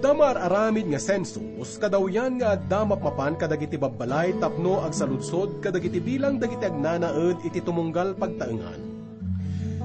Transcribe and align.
damar 0.00 0.38
aramid 0.38 0.86
nga 0.90 1.02
sensus, 1.02 1.76
kadawyan 1.76 2.40
nga 2.40 2.56
damap 2.56 3.02
mapan 3.02 3.34
kadagiti 3.34 3.76
babbalay 3.76 4.34
tapno 4.40 4.82
ag 4.82 4.94
saludsod 4.96 5.60
kadagiti 5.60 5.98
bilang 5.98 6.38
dagiti 6.38 6.64
agnanaed 6.66 7.42
iti 7.44 7.60
tumunggal 7.60 8.14
pagtaengan. 8.14 8.80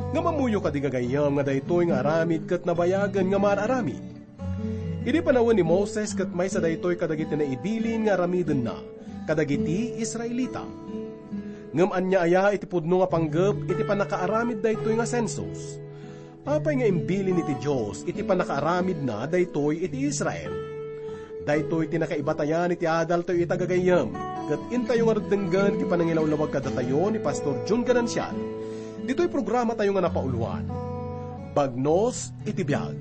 Nga 0.10 0.22
mamuyo 0.22 0.58
kadigagayam 0.64 1.38
nga 1.38 1.46
daytoy 1.46 1.90
nga 1.90 2.02
aramid 2.02 2.50
ket 2.50 2.66
nabayagan 2.66 3.28
nga 3.30 3.40
mararamid. 3.42 4.02
Idi 5.06 5.20
panawon 5.22 5.58
ni 5.58 5.66
Moses 5.66 6.14
ket 6.14 6.32
may 6.32 6.50
sa 6.50 6.62
daytoy 6.62 6.98
kadagiti 6.98 7.36
naibilin 7.36 8.08
nga 8.08 8.18
aramiden 8.18 8.66
na 8.66 8.78
kadagiti 9.30 10.00
Israelita. 10.02 10.66
Ngem 11.70 11.94
anya 11.94 12.26
aya 12.26 12.50
iti 12.54 12.66
pudno 12.66 13.02
nga 13.02 13.10
panggep 13.10 13.70
iti 13.70 13.84
panakaaramid 13.86 14.62
daytoy 14.64 14.98
nga 14.98 15.06
sensus 15.06 15.78
Apay 16.50 16.82
nga 16.82 16.90
imbilin 16.90 17.38
iti 17.46 17.54
Diyos, 17.62 18.02
iti 18.10 18.26
panakaaramid 18.26 19.06
na, 19.06 19.30
daytoy 19.30 19.86
iti 19.86 20.10
Israel. 20.10 20.50
Daytoy 21.46 21.86
iti 21.86 22.02
nakaibatayan 22.02 22.74
iti 22.74 22.90
adal 22.90 23.22
to 23.22 23.38
itagagayam, 23.38 24.10
kat 24.50 24.58
intayo 24.74 25.06
nga 25.06 25.22
ragdenggan 25.22 25.78
ti 25.78 25.86
panangilawlawag 25.86 26.50
kadatayo 26.50 27.14
ni 27.14 27.22
Pastor 27.22 27.54
John 27.70 27.86
Ganancial. 27.86 28.34
Dito'y 29.06 29.30
programa 29.30 29.78
tayo 29.78 29.94
nga 29.94 30.10
napauluan. 30.10 30.66
Bagnos 31.54 32.34
iti 32.42 32.66
biyag. 32.66 32.98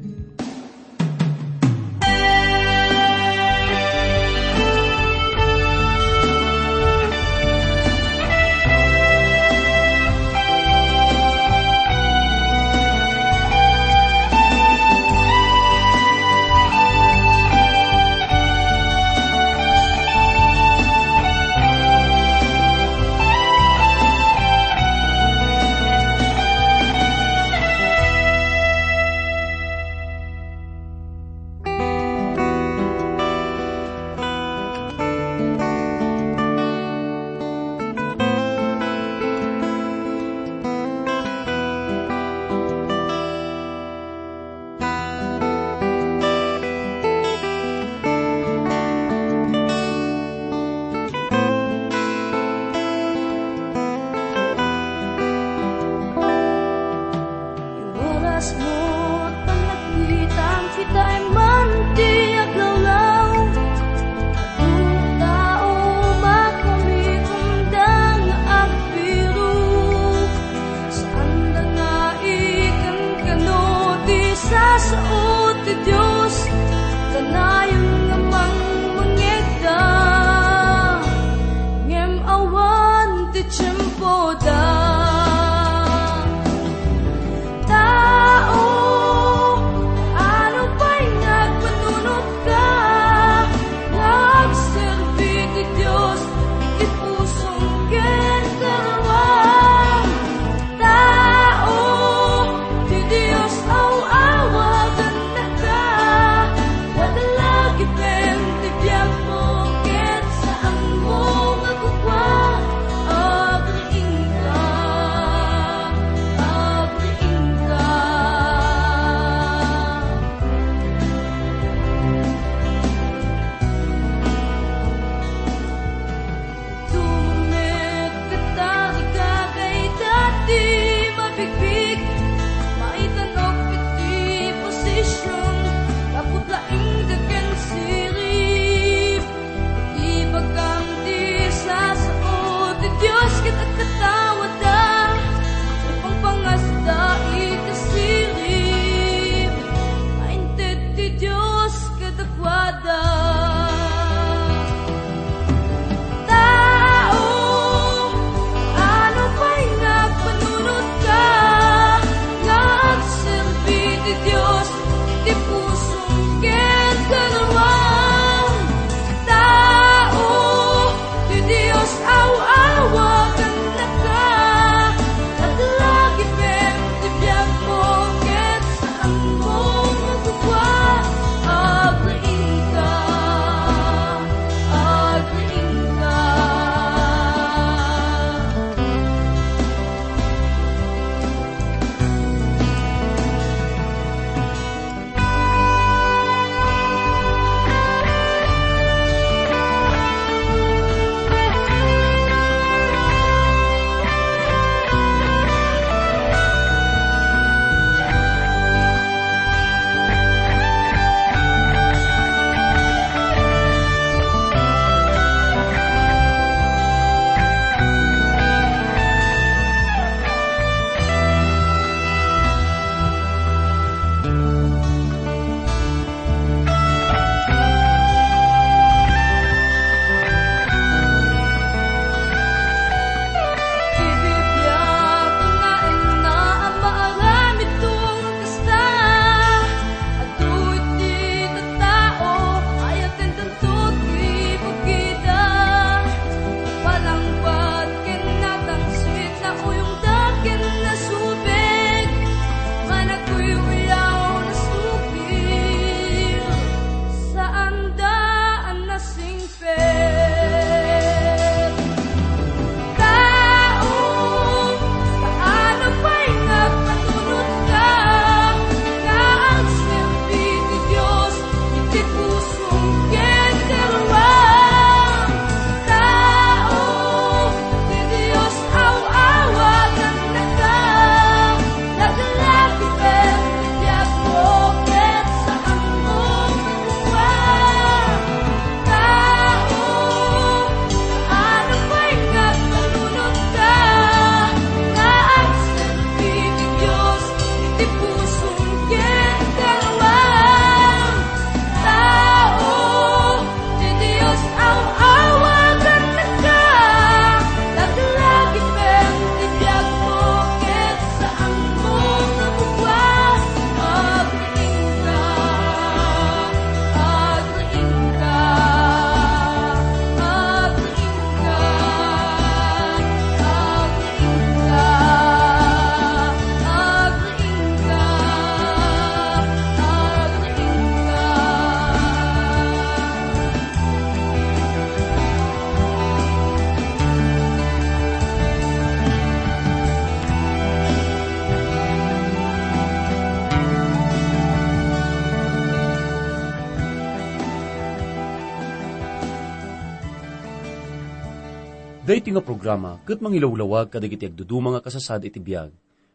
Dahiti 352.08 352.32
nga 352.32 352.40
programa, 352.40 352.96
kat 353.04 353.20
mangilawlawag 353.20 353.92
kadagiti 353.92 354.24
agduduma 354.24 354.72
nga 354.72 354.80
kasasad 354.80 355.28
iti 355.28 355.44
biyag. 355.44 355.68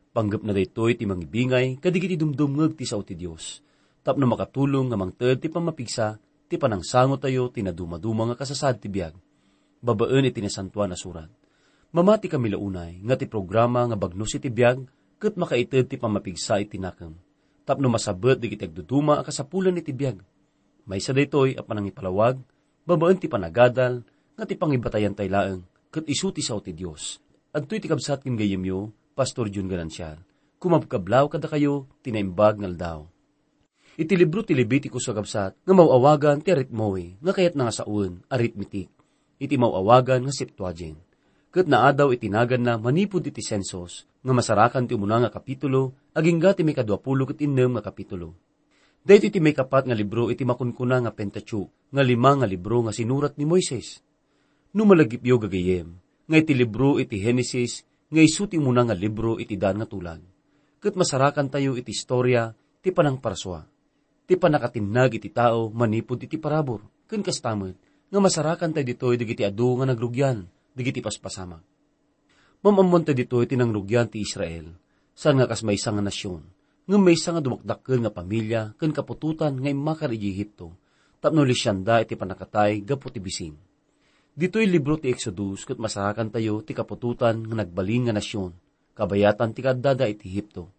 Panggap 0.10 0.42
na 0.42 0.50
daytoy 0.50 0.98
ti 0.98 1.06
mangibingay, 1.06 1.78
kadigiti 1.78 2.18
dumdumngag 2.18 2.74
ti 2.74 2.82
sao 2.82 3.06
ti 3.06 3.14
Diyos. 3.14 3.62
Tapno 4.02 4.26
makatulong 4.26 4.90
nga 4.90 4.98
mangted 4.98 5.38
ti 5.38 5.54
pamapigsa, 5.54 6.18
ti 6.50 6.58
panangsango 6.58 7.22
tayo, 7.22 7.54
tinaduma-duma 7.54 8.26
nga 8.26 8.42
kasasad 8.42 8.82
ti 8.82 8.90
biyag. 8.90 9.14
Babaan 9.86 10.26
iti 10.26 10.42
nasantuan 10.42 10.90
na 10.90 10.98
surat. 10.98 11.30
Mamati 11.94 12.26
kami 12.26 12.58
launay, 12.58 12.98
nga 13.06 13.14
ti 13.14 13.30
programa 13.30 13.86
nga 13.86 13.94
bagnos 13.94 14.34
iti 14.34 14.50
biyag, 14.50 14.82
kat 15.22 15.38
makaited 15.38 15.94
ti 15.94 16.02
pamapigsa 16.02 16.58
iti 16.58 16.82
nakam. 16.82 17.14
Tapno 17.70 17.86
masabot 17.94 18.34
di 18.34 18.50
kiti 18.50 18.66
agduduma 18.66 19.22
akasapulan 19.22 19.78
iti 19.78 19.94
biyag. 19.94 20.18
May 20.90 20.98
sa 21.06 21.14
daytoy 21.14 21.54
a 21.54 21.62
panangipalawag, 21.62 22.42
babaan 22.82 23.22
ti 23.22 23.30
panagadal, 23.30 24.02
nga 24.34 24.44
ti 24.50 24.58
pangibatayan 24.58 25.14
tay 25.14 25.30
laeng, 25.30 25.62
kat 25.94 26.10
isuti 26.10 26.42
sa 26.42 26.58
ti 26.58 26.74
Diyos. 26.74 27.22
Adto'y 27.54 27.78
ti 27.78 27.86
kabsat 27.86 28.26
kin 28.26 28.34
gayemyo, 28.34 28.90
Pastor 29.14 29.46
Jun 29.54 29.70
Ganansyal. 29.70 30.18
Kumabkablaw 30.58 31.30
kada 31.30 31.46
kayo, 31.46 31.86
tinaimbag 32.02 32.58
ngal 32.58 32.74
daw. 32.74 33.00
Iti 33.94 34.18
libro 34.18 34.42
ti 34.42 34.58
Levitico 34.58 34.98
sa 34.98 35.14
kabsat, 35.14 35.62
nga 35.62 35.74
mauawagan 35.78 36.42
ti 36.42 36.50
aritmoe, 36.50 37.22
nga 37.22 37.30
kayat 37.30 37.54
nga 37.54 37.70
saun, 37.70 38.26
arithmetic. 38.26 38.90
Iti 39.38 39.54
mauawagan 39.54 40.26
nga 40.26 40.34
Septuagint. 40.34 40.98
Kat 41.54 41.70
naadaw 41.70 42.10
itinagan 42.10 42.66
na 42.66 42.82
manipod 42.82 43.22
iti 43.22 43.46
sensos, 43.46 44.10
nga 44.26 44.34
masarakan 44.34 44.90
ti 44.90 44.98
umuna 44.98 45.22
nga 45.22 45.30
kapitulo, 45.30 45.94
aging 46.18 46.42
ti 46.58 46.66
may 46.66 46.74
kadwapulo 46.74 47.30
kat 47.30 47.46
inem 47.46 47.78
nga 47.78 47.86
kapitulo. 47.86 48.34
Dahito 49.06 49.30
iti 49.30 49.38
may 49.38 49.54
kapat 49.54 49.86
nga 49.86 49.94
libro 49.94 50.34
iti 50.34 50.42
makunkuna 50.42 51.06
nga 51.06 51.14
Pentateuch, 51.14 51.70
nga 51.94 52.02
lima 52.02 52.34
nga 52.34 52.50
libro 52.50 52.82
nga 52.82 52.96
sinurat 52.96 53.38
ni 53.38 53.46
Moises. 53.46 54.02
Numalagipyo 54.74 55.38
gagayem, 55.38 56.02
nga 56.26 56.38
iti 56.42 56.58
libro 56.58 56.98
iti 56.98 57.22
Genesis, 57.22 57.86
nga 58.10 58.18
isuti 58.26 58.58
muna 58.58 58.82
nga 58.82 58.98
libro 58.98 59.38
iti 59.38 59.54
dan 59.54 59.78
nga 59.78 59.86
tulag. 59.86 60.18
Kat 60.82 60.98
masarakan 60.98 61.46
tayo 61.46 61.78
iti 61.78 61.94
istorya, 61.94 62.58
ti 62.82 62.90
panang 62.90 63.22
paraswa. 63.22 63.70
Ti 64.26 64.34
panakatinag 64.34 65.22
iti 65.22 65.30
tao, 65.30 65.70
manipod 65.70 66.26
iti 66.26 66.42
parabor. 66.42 66.82
Kun 67.06 67.22
kastamot, 67.22 67.78
nga 68.10 68.18
masarakan 68.18 68.74
tayo 68.74 68.90
ditoy 68.90 69.14
digiti 69.14 69.46
adu 69.46 69.78
nga 69.78 69.94
nagrugyan, 69.94 70.50
digiti 70.74 71.06
paspasama. 71.06 71.62
Mamamon 72.66 73.06
tayo 73.06 73.14
ditoy 73.14 73.46
tinangrugyan 73.46 74.10
ti 74.10 74.26
Israel, 74.26 74.74
saan 75.14 75.38
nga 75.38 75.46
kas 75.46 75.62
may 75.62 75.78
nga 75.78 76.02
nasyon, 76.02 76.42
nga 76.90 76.98
may 76.98 77.14
nga 77.14 77.46
dumakdakkel 77.46 78.02
nga 78.02 78.10
pamilya, 78.10 78.74
kan 78.82 78.90
kapututan 78.90 79.54
nga 79.54 79.70
imakar 79.70 80.10
iti 80.18 80.34
Ehipto, 80.34 80.74
tapno 81.22 81.46
lisyanda 81.46 82.02
iti 82.02 82.18
panakatay, 82.18 82.82
gapu 82.82 83.14
ti 83.14 83.22
bisin. 83.22 83.54
Dito'y 84.34 84.66
libro 84.66 84.98
ti 84.98 85.14
Exodus, 85.14 85.62
kat 85.62 85.78
masarakan 85.78 86.34
tayo 86.34 86.66
ti 86.66 86.74
kapututan 86.74 87.46
nga 87.46 87.54
nagbaling 87.62 88.10
nga 88.10 88.18
nasyon, 88.18 88.50
kabayatan 88.98 89.54
ti 89.54 89.62
kadada 89.62 90.10
iti 90.10 90.26
Ehipto. 90.26 90.74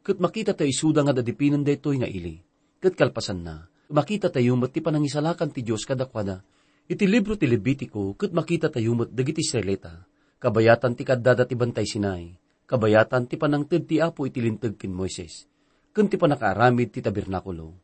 Kat 0.00 0.16
makita 0.16 0.56
tayo 0.56 0.72
isuda 0.72 1.04
nga 1.04 1.12
dadipinan 1.12 1.60
daytoy 1.60 2.00
nga 2.00 2.08
ili, 2.08 2.40
kat 2.80 2.96
kalpasan 2.96 3.44
na, 3.44 3.68
makita 3.92 4.32
tayo 4.32 4.56
mat 4.56 4.72
ti 4.72 4.80
panangisalakan 4.80 5.52
ti 5.52 5.60
Diyos 5.60 5.84
kadakwada, 5.84 6.40
iti 6.88 7.04
libro 7.04 7.36
ti 7.36 7.44
Levitico, 7.44 8.16
kat 8.16 8.32
makita 8.32 8.72
tayo 8.72 8.96
mat 8.96 9.12
dagiti 9.12 9.44
Israelita, 9.44 9.92
kabayatan 10.40 10.96
ti 10.96 11.04
kadada 11.04 11.44
ti 11.44 11.52
bantay 11.52 11.84
sinay, 11.84 12.32
kabayatan 12.64 13.28
ti 13.28 13.36
panangted 13.36 13.84
ti 13.84 14.00
apo 14.00 14.24
iti 14.24 14.40
lintag 14.40 14.80
kin 14.80 14.96
Moises, 14.96 15.44
kun 15.92 16.08
ti 16.08 16.16
panakaaramid 16.16 16.96
ti 16.96 17.04
tabernakulo. 17.04 17.76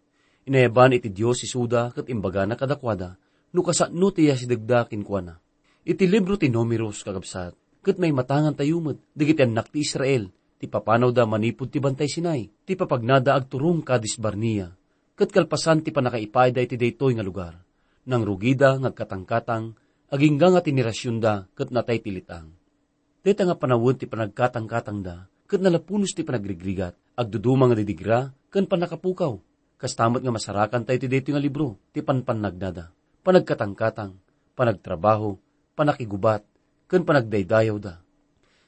Inayaban 0.49 0.97
iti 0.97 1.13
Diyos 1.13 1.45
isuda 1.45 1.93
kat 1.93 2.09
imbaga 2.09 2.49
na 2.49 2.57
kadakwada, 2.57 3.21
no 3.53 3.61
kasano 3.61 4.09
ti 4.11 4.33
yasidagda 4.33 4.89
kinkwana. 4.89 5.37
Iti 5.85 6.09
libro 6.09 6.41
ti 6.41 6.49
Numeros 6.49 7.05
kagabsat, 7.05 7.53
kat 7.85 7.97
may 8.01 8.11
matangan 8.11 8.57
tayumad, 8.57 8.97
digiti 9.13 9.45
anak 9.45 9.69
ti 9.69 9.85
Israel, 9.85 10.33
ti 10.57 10.71
papanaw 10.71 11.13
da 11.13 11.29
manipod 11.29 11.69
ti 11.69 11.79
bantay 11.83 12.09
sinay, 12.09 12.49
ti 12.65 12.73
papagnada 12.79 13.37
agturong 13.37 13.85
kadis 13.85 14.17
Barnia, 14.17 14.73
kat 15.19 15.29
kalpasan 15.29 15.85
ti 15.85 15.93
panakaipay 15.93 16.55
da 16.55 16.65
iti 16.65 16.81
daytoy 16.81 17.19
nga 17.19 17.27
lugar, 17.27 17.55
nang 18.09 18.25
rugida 18.25 18.79
nga 18.81 18.95
katangkatang, 18.95 19.77
aging 20.09 20.39
nga 20.41 20.63
tinirasyon 20.63 21.17
da, 21.21 21.45
kat 21.53 21.69
natay 21.75 22.01
tilitang. 22.01 22.55
Dita 23.23 23.43
nga 23.47 23.59
panawon 23.59 23.99
ti 23.99 24.07
panagkatang-katang 24.07 25.03
da, 25.03 25.27
kat 25.51 25.61
nalapunos 25.61 26.15
ti 26.15 26.23
panagrigrigat, 26.23 26.95
agduduma 27.19 27.67
nga 27.69 27.77
didigra, 27.77 28.21
kan 28.55 28.71
panakapukaw, 28.71 29.35
kastamot 29.83 30.23
nga 30.23 30.31
masarakan 30.31 30.87
tayo 30.87 30.99
ti 31.03 31.11
daytoy 31.11 31.35
nga 31.35 31.43
libro, 31.43 31.75
ti 31.91 32.07
panpanagdada 32.07 32.95
panagkatangkatang, 33.23 34.19
panagtrabaho, 34.59 35.39
panakigubat, 35.79 36.43
ken 36.91 37.07
panagdaydayaw 37.07 37.77
da. 37.79 38.03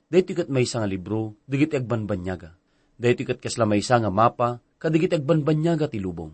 Dahito 0.09 0.33
kat 0.33 0.49
may 0.49 0.63
nga 0.63 0.87
libro, 0.87 1.35
digit 1.45 1.75
agbanbanyaga. 1.75 2.55
Dahito 2.95 3.27
kat 3.27 3.43
kasla 3.43 3.67
may 3.67 3.83
nga 3.83 4.11
mapa, 4.11 4.63
kadigit 4.79 5.11
agbanbanyaga 5.11 5.91
ti 5.91 5.99
lubong. 5.99 6.31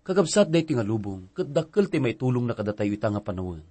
Kagabsat 0.00 0.48
dahito 0.48 0.72
nga 0.72 0.86
lubong, 0.86 1.28
kat 1.36 1.52
dakkel 1.52 1.92
ti 1.92 2.00
may 2.00 2.16
tulong 2.16 2.48
na 2.48 2.56
kadatayo 2.56 2.96
ita 2.96 3.12
nga 3.12 3.20
panawin. 3.20 3.62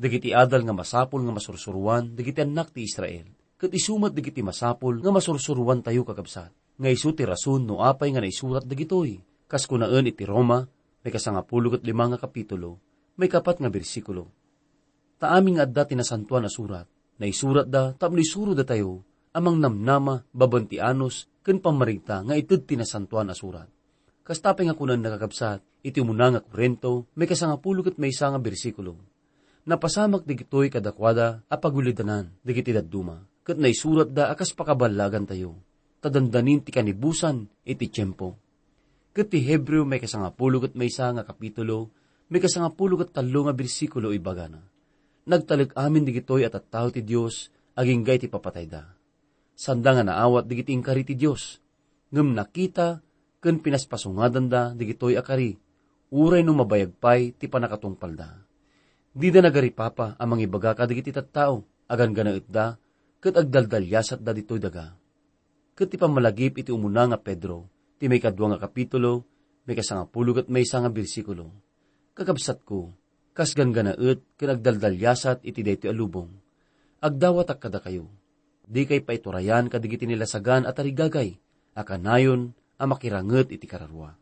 Digiti 0.00 0.32
adal 0.32 0.64
nga 0.64 0.72
masapol 0.72 1.20
nga 1.20 1.36
masursuruan, 1.36 2.16
digiti 2.16 2.40
anak 2.40 2.72
ti 2.72 2.88
Israel. 2.88 3.28
Kat 3.60 3.68
isumat 3.68 4.16
digiti 4.16 4.40
masapol 4.40 4.96
nga 5.04 5.12
masursuruan 5.12 5.84
tayo 5.84 6.08
kagabsat. 6.08 6.80
Nga 6.80 6.88
isu 6.88 7.12
ti 7.12 7.28
rason 7.28 7.68
no 7.68 7.84
apay 7.84 8.08
nga 8.16 8.24
naisurat 8.24 8.64
digitoy. 8.64 9.20
Kas 9.44 9.68
kunaan 9.68 10.08
iti 10.08 10.24
Roma, 10.24 10.64
may 11.04 11.12
kasangapulo 11.12 11.76
kat 11.76 11.84
lima 11.84 12.08
nga 12.08 12.16
kapitulo, 12.16 12.80
may 13.20 13.28
kapat 13.28 13.60
nga 13.60 13.68
bersikulo. 13.68 14.32
Taaming 15.20 15.60
adda 15.60 15.84
tinasantuan 15.84 16.48
na 16.48 16.50
surat, 16.50 16.88
na 17.20 17.28
isurat 17.28 17.68
da, 17.68 17.92
tapno 17.92 18.16
isuro 18.16 18.56
da 18.56 18.64
tayo, 18.64 19.04
amang 19.36 19.60
namnama, 19.60 20.24
babantianos, 20.32 21.28
ken 21.44 21.60
pamarita 21.60 22.24
nga 22.24 22.32
itud 22.32 22.64
tinasantuan 22.64 23.28
na 23.28 23.36
surat. 23.36 23.68
Kastapay 24.24 24.64
nga 24.64 24.72
kunan 24.72 25.04
nakakabsat, 25.04 25.60
iti 25.84 26.00
muna 26.00 26.32
nga 26.32 26.40
kurento, 26.40 27.12
may 27.12 27.28
kasangapulog 27.28 27.92
at 27.92 28.00
may 28.00 28.08
isa 28.08 28.32
nga 28.32 28.40
bersikulo. 28.40 28.96
Napasamak 29.68 30.24
digitoy 30.24 30.72
kadakwada, 30.72 31.44
apagulidanan, 31.52 32.32
digiti 32.40 32.72
dadduma, 32.72 33.20
kat 33.44 33.60
naisurat 33.60 34.08
da 34.08 34.32
akas 34.32 34.56
pakabalagan 34.56 35.28
tayo. 35.28 35.60
Tadandanin 36.00 36.64
ti 36.64 36.72
kanibusan, 36.72 37.44
iti 37.68 37.92
tiyempo. 37.92 38.40
Kat 39.12 39.28
ti 39.28 39.44
Hebreo 39.44 39.84
may 39.84 40.00
kasangapulog 40.00 40.72
at 40.72 40.74
may 40.78 40.88
isa 40.88 41.12
nga 41.12 41.28
kapitulo, 41.28 41.92
may 42.30 42.38
kasangapulo 42.38 42.94
kat 42.94 43.10
talo 43.10 43.50
nga 43.50 43.54
bersikulo 43.54 44.14
ibaga 44.14 44.46
na. 44.46 44.62
Nagtalag 45.26 45.74
amin 45.74 46.06
digitoy 46.06 46.46
at 46.46 46.54
at 46.54 46.70
tao 46.70 46.88
ti 46.88 47.02
Diyos, 47.02 47.50
aging 47.74 48.06
gay 48.06 48.22
ti 48.22 48.30
papatay 48.30 48.70
da. 48.70 48.86
Sanda 49.58 49.92
nga 49.92 50.06
naawat 50.06 50.46
digiti 50.46 50.70
inkari 50.70 51.02
ti 51.02 51.18
Diyos. 51.18 51.58
Ngam 52.14 52.32
nakita, 52.32 53.02
ken 53.42 53.58
pinaspasungadan 53.58 54.46
da 54.46 54.70
digitoy 54.72 55.18
akari, 55.18 55.58
uray 56.14 56.46
no 56.46 56.54
mabayagpay 56.54 57.34
ti 57.34 57.50
panakatungpal 57.50 58.12
da. 58.14 58.30
Di 59.10 59.28
da 59.34 59.42
nagari 59.42 59.74
papa 59.74 60.14
amang 60.14 60.38
ibaga 60.38 60.78
ka 60.78 60.86
digiti 60.86 61.10
tattao, 61.10 61.66
agan 61.90 62.14
ganaet 62.14 62.46
da, 62.46 62.78
ket 63.18 63.34
agdaldalyasat 63.34 64.22
da 64.22 64.30
ditoy 64.30 64.62
daga. 64.62 64.94
Ket 65.74 65.90
ti 65.90 65.98
pamalagip 65.98 66.62
iti 66.62 66.70
umuna 66.70 67.10
nga 67.10 67.18
Pedro, 67.18 67.66
ti 67.98 68.06
may 68.06 68.22
kadwa 68.22 68.54
nga 68.54 68.70
kapitulo, 68.70 69.26
may 69.66 69.74
kasangapulog 69.74 70.46
at 70.46 70.48
may 70.48 70.62
nga 70.62 70.90
bersikulo 70.90 71.69
kakabsat 72.14 72.62
ko, 72.66 72.90
kas 73.40 73.54
ganganaet, 73.54 74.20
kinagdaldalyasat 74.36 75.46
iti 75.46 75.62
dayto 75.62 75.88
alubong. 75.88 76.30
Agdawat 77.00 77.56
ak 77.56 77.58
kada 77.62 77.80
kayo. 77.80 78.10
Di 78.70 78.86
kay 78.86 79.02
paiturayan 79.02 79.66
kadigiti 79.66 80.06
nila 80.06 80.28
sagan 80.28 80.68
at 80.68 80.78
arigagay, 80.78 81.40
akanayon 81.74 82.54
amakiranget 82.78 83.50
iti 83.50 83.66
kararwa. 83.66 84.14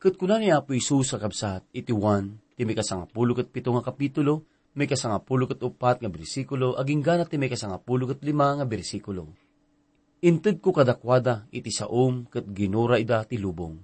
Kat 0.00 0.16
kuna 0.16 0.40
ni 0.40 0.48
Apo 0.48 0.72
Isus 0.72 1.12
sa 1.12 1.20
kabsat, 1.20 1.68
iti 1.76 1.92
wan, 1.92 2.40
ti 2.56 2.64
may 2.64 2.76
kasangapulo 2.76 3.36
kat 3.36 3.52
pito 3.52 3.72
nga 3.72 3.84
kapitulo, 3.84 4.48
may 4.72 4.88
kasangapulo 4.88 5.44
kat 5.44 5.60
upat 5.60 6.00
nga 6.00 6.08
bersikulo, 6.08 6.76
aging 6.80 7.04
ganat 7.04 7.28
ti 7.28 7.36
may 7.36 7.52
kasangapulo 7.52 8.08
kat 8.08 8.20
lima 8.24 8.56
nga 8.56 8.64
bersikulo. 8.64 9.28
Inted 10.24 10.60
ko 10.60 10.72
kadakwada 10.72 11.48
iti 11.52 11.72
saom 11.72 12.28
kat 12.28 12.48
ginora 12.52 13.00
ida 13.00 13.24
ti 13.28 13.36
lubong. 13.40 13.76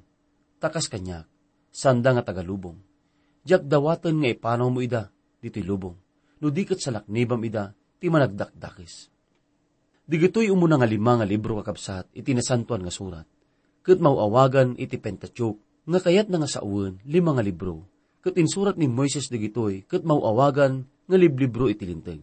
Takas 0.56 0.88
kanyak, 0.88 1.28
sanda 1.72 2.16
nga 2.16 2.24
tagalubong 2.24 2.85
Jak 3.46 3.62
dawatan 3.62 4.18
nga 4.18 4.34
ipanaw 4.34 4.66
mo 4.66 4.82
ida, 4.82 5.06
dito'y 5.38 5.62
lubong. 5.62 5.94
No 6.42 6.50
dikat 6.50 6.82
sa 6.82 6.90
laknibam 6.90 7.38
ida, 7.46 7.70
ti 8.02 8.10
managdakdakis. 8.10 9.06
Digito'y 10.02 10.50
umuna 10.50 10.82
nga 10.82 10.90
lima 10.90 11.14
nga 11.14 11.22
libro 11.22 11.62
kakabsat, 11.62 12.10
iti 12.10 12.34
nasantuan 12.34 12.82
nga 12.82 12.90
surat. 12.90 13.22
Kat 13.86 14.02
mauawagan 14.02 14.74
iti 14.74 14.98
pentatsyok, 14.98 15.86
nga 15.86 15.98
kayat 16.02 16.26
na 16.26 16.42
nga 16.42 16.50
sauan, 16.50 16.98
lima 17.06 17.38
nga 17.38 17.46
libro. 17.46 17.86
Kat 18.18 18.34
insurat 18.34 18.74
ni 18.74 18.90
Moises 18.90 19.30
digito'y, 19.30 19.86
kat 19.86 20.02
mauawagan 20.02 20.82
nga 21.06 21.14
liblibro 21.14 21.70
iti 21.70 21.86
lintag. 21.86 22.18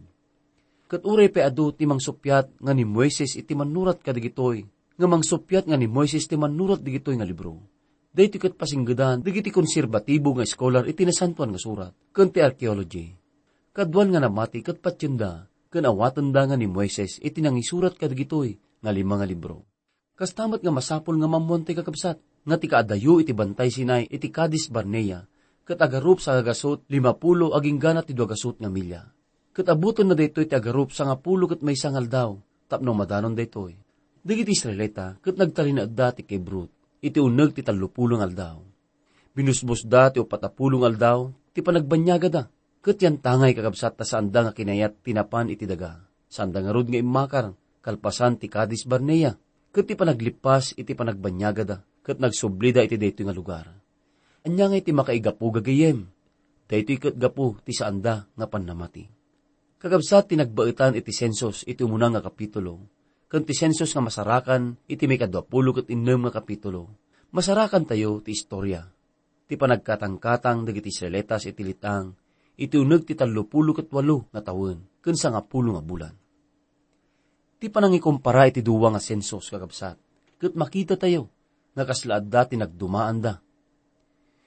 Kat 0.92 1.08
uray 1.08 1.32
pe 1.32 1.40
adu 1.40 1.72
ti 1.72 1.88
mangsupyat 1.88 2.60
nga 2.60 2.72
ni 2.76 2.84
Moises 2.84 3.32
iti 3.32 3.56
manurat 3.56 3.96
kadigitoy, 4.04 4.68
nga 5.00 5.08
mangsupyat 5.08 5.64
nga 5.64 5.80
ni 5.80 5.88
Moises 5.88 6.28
ti 6.28 6.36
manurat 6.36 6.84
digitoy 6.84 7.16
nga 7.16 7.24
libro 7.24 7.73
Dahito 8.14 8.38
kat 8.38 8.54
pasinggadan, 8.54 9.26
digiti 9.26 9.50
konserbatibo 9.50 10.38
nga 10.38 10.46
scholar 10.46 10.86
iti 10.86 11.02
nasantuan 11.02 11.50
nga 11.50 11.58
surat, 11.58 11.90
kanti 12.14 12.38
archaeology. 12.38 13.10
Kadwan 13.74 14.14
nga 14.14 14.22
namati 14.22 14.62
kat 14.62 14.78
patyenda, 14.78 15.50
ken 15.66 15.82
awatan 15.82 16.30
da 16.30 16.46
nga 16.46 16.54
ni 16.54 16.70
Moises 16.70 17.18
iti 17.18 17.42
nangisurat 17.42 17.98
kadagitoy 17.98 18.54
nga 18.78 18.94
lima 18.94 19.18
nga 19.18 19.26
libro. 19.26 19.66
Kastamat 20.14 20.62
nga 20.62 20.70
masapol 20.70 21.18
nga 21.18 21.26
mamonte 21.26 21.74
kakabsat, 21.74 22.22
nga 22.46 22.54
ti 22.54 22.70
kaadayo 22.70 23.18
iti 23.18 23.34
bantay 23.34 23.74
sinay 23.74 24.06
iti 24.06 24.30
Kadis 24.30 24.70
Barnea, 24.70 25.26
kat 25.66 25.82
agarup 25.82 26.22
sa 26.22 26.38
agasot 26.38 26.86
limapulo 26.86 27.50
aging 27.50 27.82
gana 27.82 28.06
ti 28.06 28.14
duagasot 28.14 28.62
nga 28.62 28.70
milya. 28.70 29.02
Kat 29.50 29.66
abuton 29.66 30.06
na 30.06 30.14
daytoy 30.14 30.46
ti 30.46 30.54
agarup 30.54 30.94
sa 30.94 31.10
nga 31.10 31.18
pulo 31.18 31.50
kat 31.50 31.66
may 31.66 31.74
sangal 31.74 32.06
daw, 32.06 32.38
tapno 32.70 32.94
madanon 32.94 33.34
daytoy. 33.34 33.74
Digit 34.22 34.54
Israelita, 34.54 35.18
kat 35.18 35.34
nagtalina 35.34 35.82
da 35.90 36.14
ti 36.14 36.22
kay 36.22 36.38
Brut, 36.38 36.70
iti 37.04 37.20
uneg 37.20 37.52
ti 37.52 37.60
talupulong 37.60 38.24
aldaw. 38.24 38.64
Binusbos 39.36 39.84
da 39.84 40.08
ti 40.08 40.24
upatapulong 40.24 40.88
aldaw, 40.88 41.28
ti 41.52 41.60
panagbanyaga 41.60 42.28
da, 42.32 42.42
kat 42.80 42.96
yan 43.04 43.20
tangay 43.20 43.52
kakabsat 43.52 44.00
ta 44.00 44.04
saan 44.08 44.32
da 44.32 44.48
nga 44.48 44.56
kinayat 44.56 45.04
tinapan 45.04 45.52
iti 45.52 45.68
daga. 45.68 46.00
Saan 46.32 46.48
da 46.48 46.64
nga 46.64 46.72
rod 46.72 46.88
nga 46.88 46.96
imakar, 46.96 47.52
kalpasan 47.84 48.40
ti 48.40 48.48
Kadis 48.48 48.88
Barnea, 48.88 49.36
kat 49.68 49.84
ti 49.84 49.92
panaglipas 49.92 50.72
iti 50.80 50.96
panagbanyaga 50.96 51.64
da, 51.68 51.76
kat 52.00 52.16
nagsublida 52.16 52.80
iti 52.80 52.96
dayto 52.96 53.20
nga 53.28 53.36
lugar. 53.36 53.66
Anya 54.48 54.72
nga 54.72 54.80
iti 54.80 54.96
makaigapo 54.96 55.52
gagayem, 55.60 56.08
dayto 56.64 56.96
kat 56.96 57.20
gapo 57.20 57.60
ti 57.60 57.76
saanda 57.76 58.24
nga 58.32 58.46
panamati. 58.48 59.04
Kagabsat 59.76 60.32
ti 60.32 60.34
nagbaetan 60.40 60.96
iti 60.96 61.12
sensos 61.12 61.68
iti 61.68 61.84
umuna 61.84 62.08
nga 62.08 62.24
kapitulo, 62.24 62.80
kan 63.28 63.42
ti 63.42 63.52
sensos 63.56 63.90
nga 63.90 64.02
masarakan 64.04 64.76
iti 64.86 65.08
may 65.10 65.18
kadwapulo 65.18 65.74
kat 65.74 65.90
inem 65.90 66.28
nga 66.28 66.40
kapitulo. 66.40 66.92
Masarakan 67.34 67.82
tayo 67.82 68.22
ti 68.22 68.30
istorya, 68.30 68.86
ti 69.50 69.58
panagkatang-katang 69.58 70.62
dagiti 70.62 70.94
Israelitas 70.94 71.50
iti 71.50 71.66
litang, 71.66 72.14
iti 72.54 72.78
uneg 72.78 73.02
ti 73.02 73.18
talupulo 73.18 73.74
kat 73.74 73.90
walo 73.90 74.30
nga 74.30 74.40
tawen, 74.40 74.78
kun 75.02 75.16
sa 75.18 75.34
nga 75.34 75.42
pulo 75.42 75.74
nga 75.74 75.82
bulan. 75.82 76.14
Ti 77.58 77.66
panangikumpara 77.66 78.54
iti 78.54 78.62
duwa 78.62 78.94
nga 78.94 79.02
sensos 79.02 79.50
kagabsat, 79.50 79.96
kat 80.38 80.54
makita 80.54 80.94
tayo, 80.94 81.26
nga 81.74 81.82
kaslaad 81.82 82.30
dati 82.30 82.54
nagdumaan 82.54 83.18
da. 83.18 83.34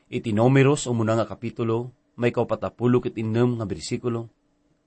Iti 0.08 0.32
numeros 0.32 0.88
umuna 0.88 1.20
nga 1.20 1.28
kapitulo, 1.28 1.92
may 2.16 2.32
kaupatapulo 2.32 3.04
kat 3.04 3.20
inem 3.20 3.60
nga 3.60 3.68
bersikulo, 3.68 4.32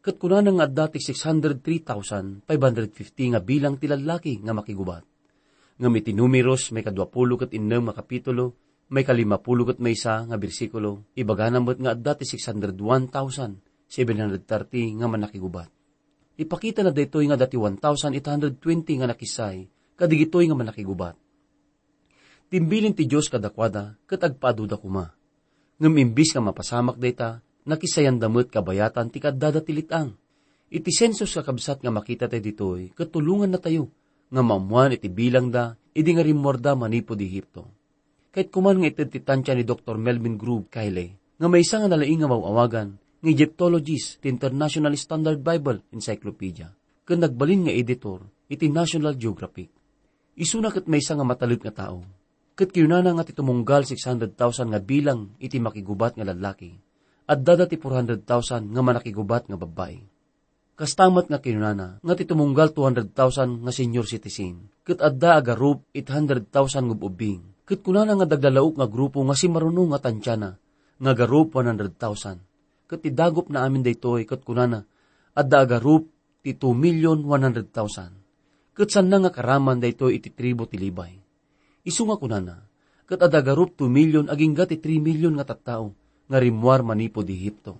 kat 0.01 0.17
kuna 0.17 0.41
nga 0.41 0.67
dati 0.69 0.99
603,550 1.01 3.33
nga 3.33 3.41
bilang 3.41 3.77
ti 3.77 3.87
lalaki 3.89 4.41
nga 4.41 4.53
makigubat. 4.57 5.05
Ngam 5.81 5.97
iti 5.97 6.13
numeros 6.13 6.73
may 6.73 6.83
kadwapulo 6.85 7.37
kat 7.41 7.55
inem 7.57 7.89
nga 7.89 8.05
may 8.91 9.07
kalimapulo 9.07 9.63
kat 9.71 9.79
may 9.79 9.95
isa 9.95 10.27
nga 10.27 10.35
bersikulo, 10.35 11.07
ibaga 11.15 11.47
namot 11.47 11.79
nga 11.79 11.95
dati 11.95 12.27
601,730 12.27 14.99
nga 14.99 15.07
manakigubat. 15.07 15.71
Ipakita 16.41 16.81
na 16.83 16.91
daytoy 16.91 17.31
nga 17.31 17.39
dati 17.39 17.55
1,820 17.55 18.99
nga 18.99 19.07
nakisay, 19.07 19.71
kadigitoy 19.95 20.51
nga 20.51 20.59
manakigubat 20.59 21.15
timbilin 22.51 22.93
ti 22.93 23.07
Diyos 23.07 23.31
kadakwada, 23.31 23.95
kat 24.11 24.27
agpaduda 24.27 24.77
kuma. 24.77 25.15
Ngam 25.79 25.95
imbis 25.97 26.35
ka 26.35 26.43
mapasamak 26.43 26.99
data, 26.99 27.41
nakisayan 27.65 28.21
damot 28.21 28.49
kabayatan 28.49 29.09
ti 29.13 29.19
kadada 29.19 29.61
tilitang. 29.61 30.17
Iti 30.71 30.91
sensus 30.95 31.35
kakabsat 31.35 31.83
nga 31.83 31.91
makita 31.91 32.31
tayo 32.31 32.43
ditoy, 32.43 32.95
katulungan 32.95 33.51
na 33.51 33.59
tayo, 33.59 33.91
nga 34.31 34.43
mamuan 34.43 34.95
iti 34.95 35.11
bilang 35.11 35.51
da, 35.51 35.75
idi 35.91 36.15
nga 36.15 36.23
rimorda 36.23 36.79
manipo 36.79 37.19
di 37.19 37.27
Hipto. 37.27 37.67
Kahit 38.31 38.55
kuman 38.55 38.79
nga 38.79 38.87
iti 38.87 39.03
titansya 39.03 39.59
ni 39.59 39.67
Dr. 39.67 39.99
Melvin 39.99 40.39
Groove 40.39 40.71
Kyle, 40.71 41.19
nga 41.37 41.47
may 41.51 41.67
isa 41.67 41.83
nga 41.83 41.91
nalaing 41.91 42.23
nga 42.23 42.31
mawawagan, 42.31 42.95
ng 43.21 43.29
Egyptologist, 43.29 44.23
ti 44.23 44.31
International 44.31 44.95
Standard 44.95 45.43
Bible 45.43 45.83
Encyclopedia, 45.91 46.71
kan 47.03 47.19
nagbalin 47.19 47.67
nga 47.67 47.75
editor, 47.75 48.23
iti 48.47 48.71
National 48.71 49.19
Geographic. 49.19 49.69
Isuna 50.39 50.71
kat 50.71 50.87
may 50.87 51.03
isa 51.03 51.19
nga 51.19 51.27
matalit 51.27 51.61
nga 51.61 51.75
tao, 51.75 52.07
Kat 52.61 52.77
kinana 52.77 53.17
nga 53.17 53.25
ti 53.25 53.33
tumunggal 53.33 53.89
600,000 53.89 54.37
nga 54.69 54.81
bilang 54.85 55.33
iti 55.41 55.57
makigubat 55.57 56.21
nga 56.21 56.29
lalaki, 56.29 56.77
at 57.31 57.47
dada 57.47 57.71
ti 57.71 57.79
400,000 57.79 58.75
nga 58.75 58.83
manakigubat 58.83 59.47
nga 59.47 59.55
babae. 59.55 60.03
Kastamat 60.75 61.31
nga 61.31 61.39
kinunana, 61.39 62.03
nga 62.03 62.15
ti 62.19 62.27
tumunggal 62.27 62.75
200,000 62.75 63.63
nga 63.63 63.71
senior 63.71 64.11
citizen, 64.11 64.67
kat 64.83 64.99
adda 64.99 65.39
agarup 65.39 65.87
800,000 65.95 66.91
ngububing, 66.91 67.39
kat 67.63 67.87
kunana 67.87 68.19
nga 68.19 68.27
dagdalaok 68.27 68.83
nga 68.83 68.91
grupo 68.91 69.23
nga 69.23 69.39
si 69.39 69.47
marunong 69.47 69.95
nga 69.95 70.11
tansyana, 70.11 70.59
nga 70.99 71.13
garup 71.15 71.55
100,000, 71.55 72.91
kat 72.91 73.01
idagop 73.07 73.47
na 73.47 73.63
amin 73.63 73.87
daytoy 73.87 74.27
kat 74.27 74.43
kunana, 74.43 74.83
adda 75.39 75.63
agarup 75.63 76.11
ti 76.43 76.59
2,100,000, 76.59 78.75
kat 78.75 78.89
san 78.91 79.07
nga 79.07 79.31
karaman 79.31 79.79
daytoy 79.79 80.19
iti 80.19 80.35
tribo 80.35 80.67
ti 80.67 80.83
Libay. 80.83 81.15
Isu 81.87 82.11
nga 82.11 82.19
kunana, 82.19 82.59
kat 83.07 83.23
adagarup 83.23 83.79
2 83.79 83.87
milyon 83.87 84.27
aging 84.27 84.57
gati 84.57 84.83
3 84.83 84.99
milyon 84.99 85.39
nga 85.39 85.47
tattao, 85.47 86.00
nga 86.31 86.39
rimwar 86.39 86.87
manipo 86.87 87.27
di 87.27 87.35
Hipto. 87.35 87.75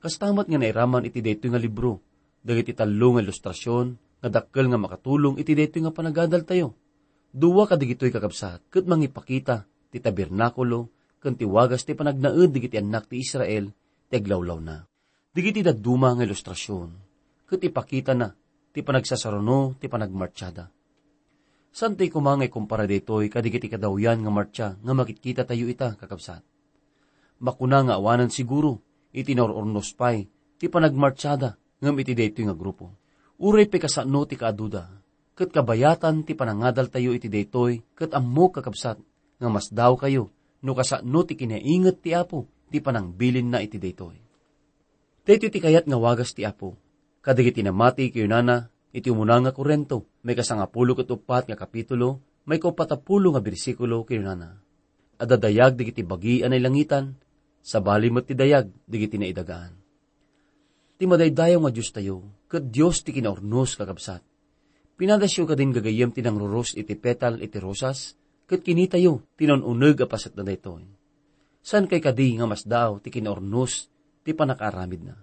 Kastamat 0.00 0.48
nga 0.48 0.56
nairaman 0.56 1.04
iti 1.04 1.20
dayto 1.20 1.52
nga 1.52 1.60
libro, 1.60 2.00
dagiti 2.40 2.72
talo 2.72 3.12
nga 3.12 3.20
ilustrasyon, 3.20 3.86
nga 4.24 4.28
dakkel 4.32 4.72
nga 4.72 4.80
makatulong 4.80 5.36
iti 5.36 5.52
dayto 5.52 5.76
nga 5.84 5.92
panagadal 5.92 6.48
tayo. 6.48 6.72
Duwa 7.28 7.68
ka 7.68 7.76
digito'y 7.76 8.08
kakabsat, 8.08 8.72
kat 8.72 8.88
mangipakita, 8.88 9.68
ti 9.92 10.00
tabernakulo, 10.00 10.88
kan 11.20 11.36
tiwagas 11.36 11.84
ti 11.84 11.92
panagnaed 11.92 12.48
digiti 12.48 12.80
anak 12.80 13.12
ti 13.12 13.20
Israel, 13.20 13.68
ti 14.08 14.14
aglawlaw 14.16 14.58
na. 14.58 14.80
Digiti 15.28 15.60
daduma 15.60 16.16
nga 16.16 16.24
ilustrasyon, 16.24 16.88
kat 17.46 17.60
ipakita 17.60 18.16
na, 18.16 18.32
ti 18.72 18.80
panagsasaruno, 18.80 19.76
ti 19.76 19.86
panagmartsada 19.86 20.64
Santay 21.72 22.12
kumangay 22.12 22.52
kumpara 22.52 22.84
ditoy 22.84 23.32
kadigiti 23.32 23.72
kadawyan 23.72 24.20
nga 24.20 24.28
marcha 24.28 24.68
nga 24.76 24.92
makitkita 24.92 25.48
tayo 25.48 25.64
ita 25.72 25.96
kakabsat. 25.96 26.44
Makuna 27.42 27.82
nga 27.82 27.98
awanan 27.98 28.30
siguro, 28.30 28.78
iti 29.10 29.34
norornos 29.34 29.90
pay, 29.98 30.30
ti 30.62 30.70
panagmartsada, 30.70 31.58
ngam 31.82 31.98
iti 31.98 32.14
daytoy 32.14 32.46
nga 32.46 32.54
grupo. 32.54 32.94
Uray 33.42 33.66
pe 33.66 33.82
kasano 33.82 34.22
ti 34.22 34.38
kaaduda, 34.38 34.86
kat 35.34 35.50
kabayatan 35.50 36.22
ti 36.22 36.38
panangadal 36.38 36.86
tayo 36.86 37.10
iti 37.10 37.26
daytoy, 37.26 37.82
kat 37.98 38.14
ammo 38.14 38.54
kakabsat, 38.54 39.02
nga 39.42 39.48
mas 39.50 39.74
daw 39.74 39.98
kayo, 39.98 40.30
no 40.62 40.78
kasano 40.78 41.26
ti 41.26 41.34
kinaingat 41.34 41.98
ti 41.98 42.14
apo, 42.14 42.46
ti 42.70 42.78
panangbilin 42.78 43.50
na 43.50 43.58
iti 43.58 43.82
daytoy. 43.82 44.14
Daytoy 45.26 45.50
ti 45.50 45.58
kayat 45.58 45.90
nga 45.90 45.98
wagas 45.98 46.30
ti 46.38 46.46
apo, 46.46 46.78
kadigiti 47.26 47.66
namati 47.66 48.14
kayo 48.14 48.30
nana, 48.30 48.70
Iti 48.92 49.08
umuna 49.08 49.40
nga 49.40 49.56
kurento, 49.56 50.04
may 50.20 50.36
kasangapulo 50.36 50.92
kat 50.92 51.08
upat 51.08 51.48
nga 51.48 51.56
kapitulo, 51.56 52.20
may 52.44 52.60
kaupatapulo 52.60 53.32
nga 53.32 53.40
bersikulo 53.40 54.04
kinunana. 54.04 54.60
Adadayag 55.16 55.80
digiti 55.80 56.04
bagi 56.04 56.44
anay 56.44 56.60
langitan, 56.60 57.16
sa 57.62 57.78
bali 57.78 58.10
ti 58.26 58.34
dayag 58.34 58.68
digiti 58.84 59.16
na 59.16 59.30
idagaan. 59.30 59.72
Ti 60.98 61.04
madaydayaw 61.06 61.62
nga 61.62 61.72
Diyos 61.72 61.90
tayo, 61.94 62.16
kat 62.50 62.68
Diyos 62.68 63.06
ti 63.06 63.14
kinaornos 63.14 63.78
kakabsat. 63.78 64.22
Pinadasyo 64.98 65.48
ka 65.48 65.56
din 65.56 65.72
gagayam 65.72 66.12
tinangruros 66.12 66.76
iti 66.76 66.94
petal 66.98 67.40
iti 67.40 67.56
rosas, 67.62 68.18
kat 68.46 68.60
kinitayo 68.60 69.24
tinonuneg 69.38 70.04
apasat 70.04 70.36
na 70.36 70.44
daytoy. 70.46 70.84
San 71.62 71.86
kay 71.86 72.02
kadi 72.02 72.36
nga 72.36 72.46
mas 72.50 72.66
daw 72.66 72.98
ti 72.98 73.08
kinaornos 73.08 73.88
ti 74.22 74.34
panakaramid 74.34 75.02
na 75.06 75.16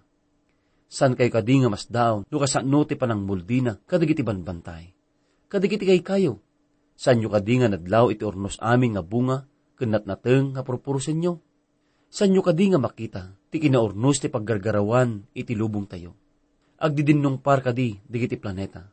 san 0.89 1.13
kay 1.13 1.29
kadi 1.29 1.62
nga 1.62 1.69
mas 1.69 1.86
daon, 1.86 2.25
no 2.25 2.38
kasano 2.41 2.81
ti 2.89 2.98
panang 2.98 3.22
muldina, 3.22 3.77
kadagiti 3.86 4.25
banbantay. 4.25 4.89
Kadagiti 5.46 5.86
kay 5.86 6.01
kayo, 6.01 6.41
san 6.98 7.22
nyo 7.22 7.29
kadi 7.29 7.62
nga 7.62 7.69
nadlaw 7.69 8.10
iti 8.10 8.25
ornos 8.25 8.58
aming 8.58 8.98
nga 8.98 9.05
bunga, 9.05 9.46
kanat 9.77 10.10
nateng 10.10 10.58
nga 10.58 10.65
purpurusin 10.65 11.22
nyo. 11.22 11.34
San 12.10 12.34
nyo 12.34 12.42
kadi 12.42 12.74
nga 12.74 12.82
makita, 12.82 13.38
ti 13.54 13.62
kinaornos 13.62 14.18
ti 14.18 14.34
paggargarawan 14.34 15.30
iti 15.38 15.54
lubong 15.54 15.86
tayo. 15.86 16.18
Agdidinnong 16.82 17.38
par 17.46 17.62
kadi, 17.62 18.01
digiti 18.01 18.34
planeta. 18.34 18.89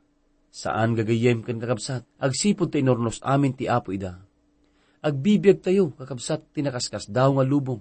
Saan 0.52 0.92
gagayem 0.92 1.40
kan 1.40 1.56
kakabsat, 1.56 2.04
agsipod 2.20 2.73
ti 2.73 2.85
inornos 2.85 3.25
amin 3.25 3.56
ti 3.56 3.68
apo 3.68 3.92
ida. 3.92 4.20
Agbibiyag 5.00 5.64
tayo, 5.64 5.96
kakabsat, 5.96 6.52
tinakaskas 6.52 7.08
daw 7.08 7.37
nga 7.37 7.44
lubong, 7.44 7.80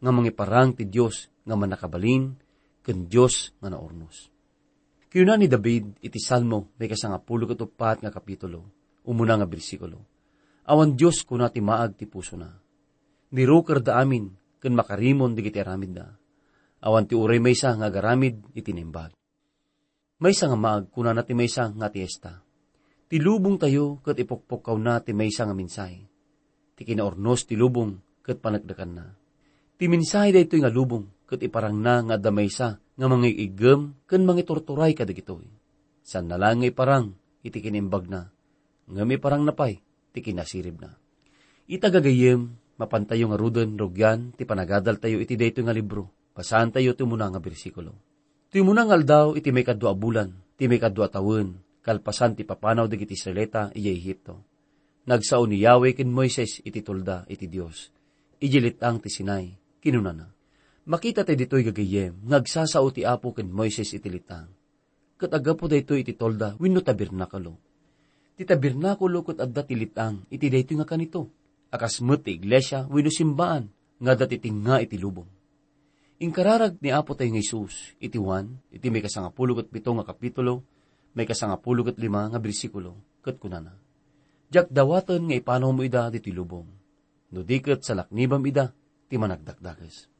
nga 0.00 0.10
mangiparang 0.12 0.72
ti 0.72 0.88
Diyos, 0.88 1.28
nga 1.44 1.56
manakabalin, 1.56 2.32
ken 2.80 3.04
Dios 3.04 3.52
nga 3.60 3.68
naornos. 3.68 4.32
Kiyuna 5.10 5.36
ni 5.36 5.50
David 5.50 6.00
iti 6.00 6.22
Salmo 6.22 6.72
may 6.78 6.86
kasangapulo 6.86 7.44
katupat 7.44 8.00
nga 8.00 8.14
kapitulo, 8.14 8.64
umuna 9.04 9.36
nga 9.36 9.44
bersikulo. 9.44 9.98
Awan 10.70 10.94
Dios 10.94 11.26
kuna 11.26 11.50
ti 11.50 11.58
maag 11.58 11.98
ti 11.98 12.06
puso 12.06 12.38
na. 12.38 12.48
Niruker 13.34 13.82
da 13.82 13.98
amin, 13.98 14.30
ken 14.60 14.76
makarimon 14.76 15.32
digiti 15.32 15.58
aramid 15.58 15.96
na. 15.96 16.06
Awan 16.84 17.08
ti 17.08 17.16
uray 17.16 17.40
maysa 17.40 17.74
nga 17.76 17.88
garamid 17.88 18.44
iti 18.52 18.70
nimbag. 18.76 19.12
Maysa 20.20 20.52
nga 20.52 20.58
maag 20.60 20.92
kuna 20.92 21.16
na 21.16 21.24
ti 21.24 21.32
maysa 21.32 21.72
nga 21.72 21.88
tiesta. 21.88 22.44
Ti 23.08 23.16
lubong 23.18 23.58
tayo 23.58 23.98
ket 24.04 24.20
ipokpokaw 24.20 24.76
na 24.76 25.00
ti 25.00 25.16
maysa 25.16 25.48
nga 25.48 25.56
minsay. 25.56 26.04
Ti 26.76 26.82
kinaornos 26.84 27.48
ti 27.48 27.56
lubong 27.56 28.22
ket 28.22 28.38
panagdakan 28.38 28.92
na. 28.92 29.06
Ti 29.80 29.88
minsay 29.88 30.30
daytoy 30.30 30.60
nga 30.60 30.70
lubong 30.70 31.08
ket 31.24 31.40
iparang 31.40 31.80
na 31.80 32.04
nga 32.04 32.16
damay 32.20 32.52
sa 32.52 32.76
nga 32.76 33.06
mga 33.08 33.32
igem 33.32 33.96
ken 34.04 34.28
mga 34.28 34.44
torturay 34.44 34.92
kadagitoy. 34.92 35.48
San 36.04 36.28
nalangay 36.28 36.68
parang 36.68 37.16
iti 37.40 37.64
kinimbag 37.64 38.08
na, 38.08 38.28
nga 38.90 39.02
may 39.08 39.16
parang 39.16 39.46
napay, 39.48 39.80
ti 40.12 40.20
kinasirib 40.20 40.76
na. 40.80 40.92
Itagagayem, 41.70 42.59
mapantayo 42.80 43.28
nga 43.28 43.36
ruden, 43.36 43.76
rugyan, 43.76 44.32
ti 44.32 44.48
panagadal 44.48 44.96
tayo 44.96 45.20
iti 45.20 45.36
dayto 45.36 45.60
nga 45.60 45.76
libro, 45.76 46.08
pasahan 46.32 46.72
tayo 46.72 46.96
ti 46.96 47.04
muna 47.04 47.28
nga 47.28 47.36
bersikulo. 47.36 47.92
Ti 48.48 48.64
muna 48.64 48.88
nga 48.88 48.96
aldaw 48.96 49.36
iti 49.36 49.52
may 49.52 49.68
kadwa 49.68 49.92
bulan, 49.92 50.32
ti 50.56 50.64
may 50.64 50.80
kadwa 50.80 51.12
tawon, 51.12 51.60
kalpasan 51.84 52.32
ti 52.32 52.48
papanaw 52.48 52.88
digiti 52.88 53.12
Israelita 53.12 53.68
iya 53.76 53.92
Ehipto. 53.92 54.40
Nagsao 55.04 55.44
ni 55.44 55.60
Yahweh 55.60 55.92
ken 55.92 56.08
Moises 56.08 56.64
iti 56.64 56.80
tulda 56.80 57.28
iti 57.28 57.44
Dios. 57.52 57.92
Ijilitang 58.40 59.04
ti 59.04 59.12
Sinai, 59.12 59.52
kinunana. 59.84 60.24
Makita 60.88 61.28
tayo 61.28 61.36
dito'y 61.36 61.68
gagayem, 61.68 62.16
ngagsasao 62.24 62.88
ti 62.96 63.04
Apo 63.04 63.36
ken 63.36 63.52
Moises 63.52 63.92
iti 63.92 64.08
litang. 64.08 64.48
Kat 65.20 65.28
agapo 65.36 65.68
dayto 65.68 65.92
iti 65.92 66.16
tolda, 66.16 66.56
wino 66.56 66.80
tabernakalo. 66.80 67.52
Ti 68.40 68.48
tabernakulo 68.48 69.20
kat 69.20 69.44
adda 69.44 69.68
ti 69.68 69.76
litang, 69.76 70.24
iti 70.32 70.48
dayto 70.48 70.72
nga 70.80 70.88
kanito. 70.88 71.39
Akas 71.70 72.02
met 72.02 72.26
ti 72.26 72.34
iglesia, 72.34 72.82
wino 72.90 73.14
simbaan, 73.14 73.70
nga 74.02 74.18
dati 74.18 74.42
nga 74.42 74.82
iti 74.82 74.98
lubong. 74.98 75.30
Inkararag 76.20 76.76
ni 76.84 76.92
Apo 76.92 77.16
tayo 77.16 77.32
nga 77.32 77.40
Isus, 77.40 77.96
iti 77.96 78.20
Juan, 78.20 78.60
iti 78.68 78.92
may 78.92 79.00
kasangapulo 79.00 79.56
kat 79.56 79.72
pito 79.72 79.88
nga 79.96 80.04
kapitulo, 80.04 80.66
may 81.16 81.24
kasangapulo 81.24 81.80
kat 81.86 81.96
lima 81.96 82.28
nga 82.28 82.36
bersikulo, 82.36 82.98
kat 83.24 83.40
kunana. 83.40 83.72
Jak 84.50 84.68
dawaton 84.68 85.30
nga 85.30 85.38
ipanaw 85.38 85.70
mo 85.70 85.80
ida 85.86 86.10
diti 86.10 86.34
lubong. 86.34 86.66
No 87.30 87.40
diket 87.46 87.86
sa 87.86 87.94
laknibam 87.94 88.42
ida, 88.44 88.74
ti 89.06 89.16
managdakdakes. 89.16 90.10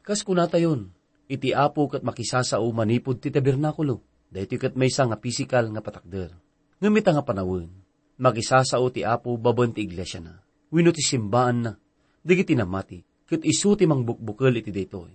Kas 0.00 0.22
kunata 0.22 0.56
yon, 0.62 0.94
iti 1.26 1.50
apo 1.52 1.90
kat 1.90 2.06
makisasao 2.06 2.64
manipod 2.70 3.18
ti 3.18 3.34
tabernakulo, 3.34 4.00
dahito 4.30 4.56
kat 4.56 4.78
may 4.78 4.88
nga 4.88 5.18
pisikal 5.18 5.68
nga 5.74 5.82
patakder. 5.82 6.32
Ngamita 6.78 7.12
nga 7.12 7.26
panawon, 7.26 7.68
makisasao 8.16 8.88
ti 8.94 9.02
apo 9.02 9.34
babon 9.36 9.74
ti 9.74 9.84
iglesia 9.84 10.22
na. 10.22 10.40
Wino 10.72 10.90
ti 10.90 11.04
simbaan 11.04 11.56
na, 11.68 11.72
digiti 12.24 12.56
namati, 12.56 13.04
kat 13.28 13.44
isu 13.44 13.76
ti 13.76 13.84
mang 13.84 14.08
bukbukal 14.08 14.56
iti 14.56 14.72
daytoy. 14.72 15.12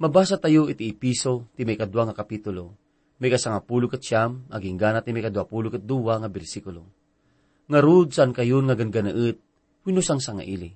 Mabasa 0.00 0.40
tayo 0.40 0.72
iti 0.72 0.88
ipiso 0.88 1.52
ti 1.52 1.68
may 1.68 1.76
kadwa 1.76 2.08
nga 2.08 2.16
kapitulo, 2.16 2.72
may 3.20 3.28
kasangapulo 3.28 3.92
kat 3.92 4.00
siyam, 4.00 4.48
aging 4.48 4.80
gana 4.80 5.04
ti 5.04 5.12
may 5.12 5.20
kadwa 5.20 5.44
pulo 5.44 5.68
kat 5.68 5.84
duwa 5.84 6.16
nga 6.20 6.32
bersikulo. 6.32 6.88
Nga 7.68 7.78
rud 7.84 8.08
saan 8.16 8.32
kayon 8.32 8.64
nga 8.64 8.76
ganganaet, 8.76 9.36
winusang 9.84 10.24
sa 10.24 10.32
nga 10.32 10.44
ili 10.44 10.72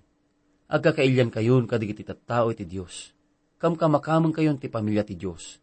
agkakailyan 0.70 1.34
kayon 1.34 1.66
kadigiti 1.66 2.06
tattao 2.06 2.54
iti 2.54 2.62
Diyos. 2.62 3.10
Kam 3.58 3.74
kamakamang 3.74 4.32
kayon 4.32 4.56
ti 4.56 4.70
pamilya 4.70 5.02
ti 5.02 5.18
Diyos. 5.18 5.58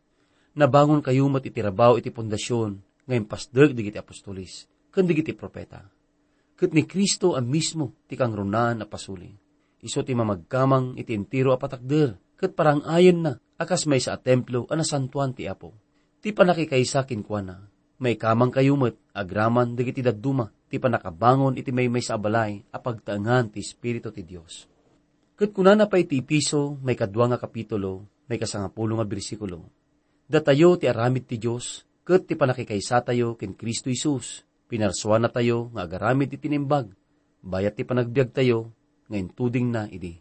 Nabangon 0.54 1.02
kayo 1.02 1.26
mat 1.32 1.48
iti 1.48 2.12
pundasyon, 2.12 2.72
ngayon 3.08 3.26
pasdag 3.26 3.72
digiti 3.72 3.96
apostolis, 3.96 4.68
kan 4.92 5.08
digiti 5.08 5.32
propeta. 5.32 5.88
Kat 6.58 6.74
ni 6.74 6.90
Kristo 6.90 7.38
ang 7.38 7.46
mismo 7.46 7.94
ti 8.10 8.18
kang 8.18 8.34
runan 8.34 8.82
na 8.82 8.90
pasuli. 8.90 9.30
Iso 9.78 10.02
ti 10.02 10.18
mamagkamang 10.18 10.98
iti 10.98 11.14
entiro 11.14 11.54
apatakder, 11.54 12.18
kat 12.34 12.58
parang 12.58 12.82
ayon 12.90 13.22
na, 13.22 13.38
akas 13.62 13.86
may 13.86 14.02
sa 14.02 14.18
templo 14.18 14.66
anasantuan 14.66 15.38
ti 15.38 15.46
Apo. 15.46 15.78
Ti 16.18 16.34
panakikaysa 16.34 17.06
kinkwana, 17.06 17.62
may 18.02 18.18
kamang 18.18 18.50
kayumot, 18.50 18.98
agraman 19.14 19.78
digiti 19.78 20.02
daduma, 20.02 20.50
ti 20.66 20.82
panakabangon 20.82 21.62
iti 21.62 21.70
may 21.70 21.94
may 21.94 22.02
sa 22.02 22.18
abalay, 22.18 22.66
apagtaangan 22.74 23.54
ti 23.54 23.62
Espiritu 23.62 24.10
ti 24.10 24.26
Diyos. 24.26 24.66
Kat 25.38 25.54
kunana 25.54 25.86
pa 25.86 26.02
iti 26.02 26.26
piso, 26.26 26.82
may 26.82 26.98
kadwa 26.98 27.30
nga 27.30 27.38
kapitulo, 27.38 28.10
may 28.26 28.42
kasangapulo 28.42 28.98
nga 28.98 29.06
bersikulo. 29.06 29.70
Datayo 30.26 30.74
ti 30.82 30.90
aramid 30.90 31.30
ti 31.30 31.38
Diyos, 31.38 31.86
kat 32.02 32.26
ti 32.26 32.34
panakikaysa 32.34 33.06
tayo 33.06 33.38
ken 33.38 33.54
Kristo 33.54 33.94
Isus, 33.94 34.42
pinarswa 34.68 35.18
na 35.18 35.32
tayo 35.32 35.72
nga 35.74 35.88
agaramid 35.88 36.32
ti 36.32 36.38
tinimbag, 36.38 36.92
bayat 37.42 37.80
ti 37.80 37.88
panagbiag 37.88 38.36
tayo, 38.36 38.72
ngayon 39.08 39.30
tuding 39.34 39.68
na 39.72 39.88
idi. 39.88 40.20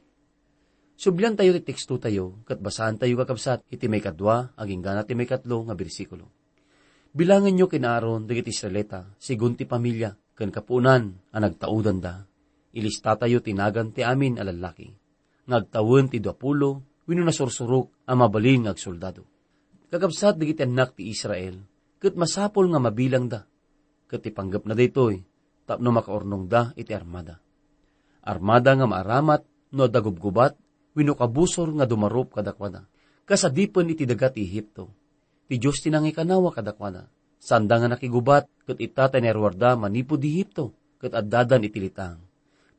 Sublan 0.96 1.37
tayo 1.37 1.52
ti 1.59 1.62
teksto 1.66 2.00
tayo, 2.00 2.40
kat 2.48 2.62
tayo 2.96 3.14
kakabsat, 3.20 3.66
iti 3.68 3.85
may 3.90 4.00
kadwa, 4.00 4.56
aging 4.56 4.80
gana 4.80 5.04
ti 5.04 5.12
may 5.12 5.28
katlo 5.28 5.66
nga 5.68 5.76
bersikulo. 5.76 6.32
Bilangan 7.12 7.52
nyo 7.52 7.66
kinaaron, 7.68 8.24
dagiti 8.24 8.54
Israelita, 8.54 9.04
sigun 9.20 9.59
ti 9.59 9.68
pamilya, 9.68 10.16
ken 10.32 10.48
kapunan, 10.48 11.12
ang 11.32 11.42
nagtaudan 11.42 11.98
da. 12.00 12.24
Ilista 12.72 13.16
tayo 13.16 13.44
tinagan 13.44 13.92
ti 13.92 14.04
amin 14.04 14.40
alalaki 14.40 15.06
ngagtawon 15.46 16.11
ti 16.11 16.18
duapulo, 16.18 16.82
wino 17.06 17.22
na 17.22 17.30
sursurok 17.30 18.11
ang 18.11 18.18
mabalin 18.18 18.66
ngag 18.66 18.78
soldado. 18.78 19.22
Kakabsat 19.87 20.35
digiti 20.37 20.66
anak 20.66 20.98
ti 20.98 21.06
Israel, 21.06 21.62
kat 22.02 22.18
masapol 22.18 22.66
nga 22.66 22.82
mabilang 22.82 23.30
da, 23.30 23.46
kat 24.06 24.22
ipanggap 24.26 24.66
na 24.66 24.74
daytoy, 24.74 25.22
tapno 25.66 25.90
makaornong 25.90 26.46
da 26.46 26.70
iti 26.78 26.94
armada. 26.94 27.42
Armada 28.22 28.74
nga 28.74 28.86
maaramat, 28.86 29.42
no 29.74 29.86
dagubgubat, 29.86 30.54
wino 30.94 31.14
kabusor 31.14 31.70
nga 31.76 31.86
dumarop 31.86 32.34
kadakwada. 32.34 32.86
Kasadipon 33.26 33.90
iti 33.90 34.06
dagat 34.06 34.38
Ehipto. 34.38 34.90
Ti 35.46 35.58
Diyos 35.58 35.82
tinangi 35.82 36.14
kanawa 36.14 36.50
kadakwada. 36.54 37.10
Sanda 37.38 37.78
nga 37.78 37.90
nakigubat, 37.90 38.46
kat 38.66 38.78
itata 38.82 39.18
nerwarda 39.18 39.78
manipod 39.78 40.22
Ehipto, 40.22 40.74
kat 40.98 41.14
addadan 41.14 41.66
itilitang. 41.66 42.18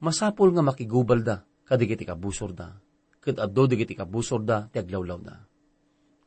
Masapol 0.03 0.51
nga 0.55 0.63
makigubal 0.63 1.23
da, 1.23 1.43
kadigiti 1.67 2.03
kabusor 2.07 2.51
da, 2.55 2.75
kat 3.19 3.39
addo 3.41 3.67
digiti 3.67 3.97
kabusor 3.97 4.43
da, 4.45 4.69
ti 4.71 4.79
aglawlaw 4.79 5.19
da. 5.19 5.35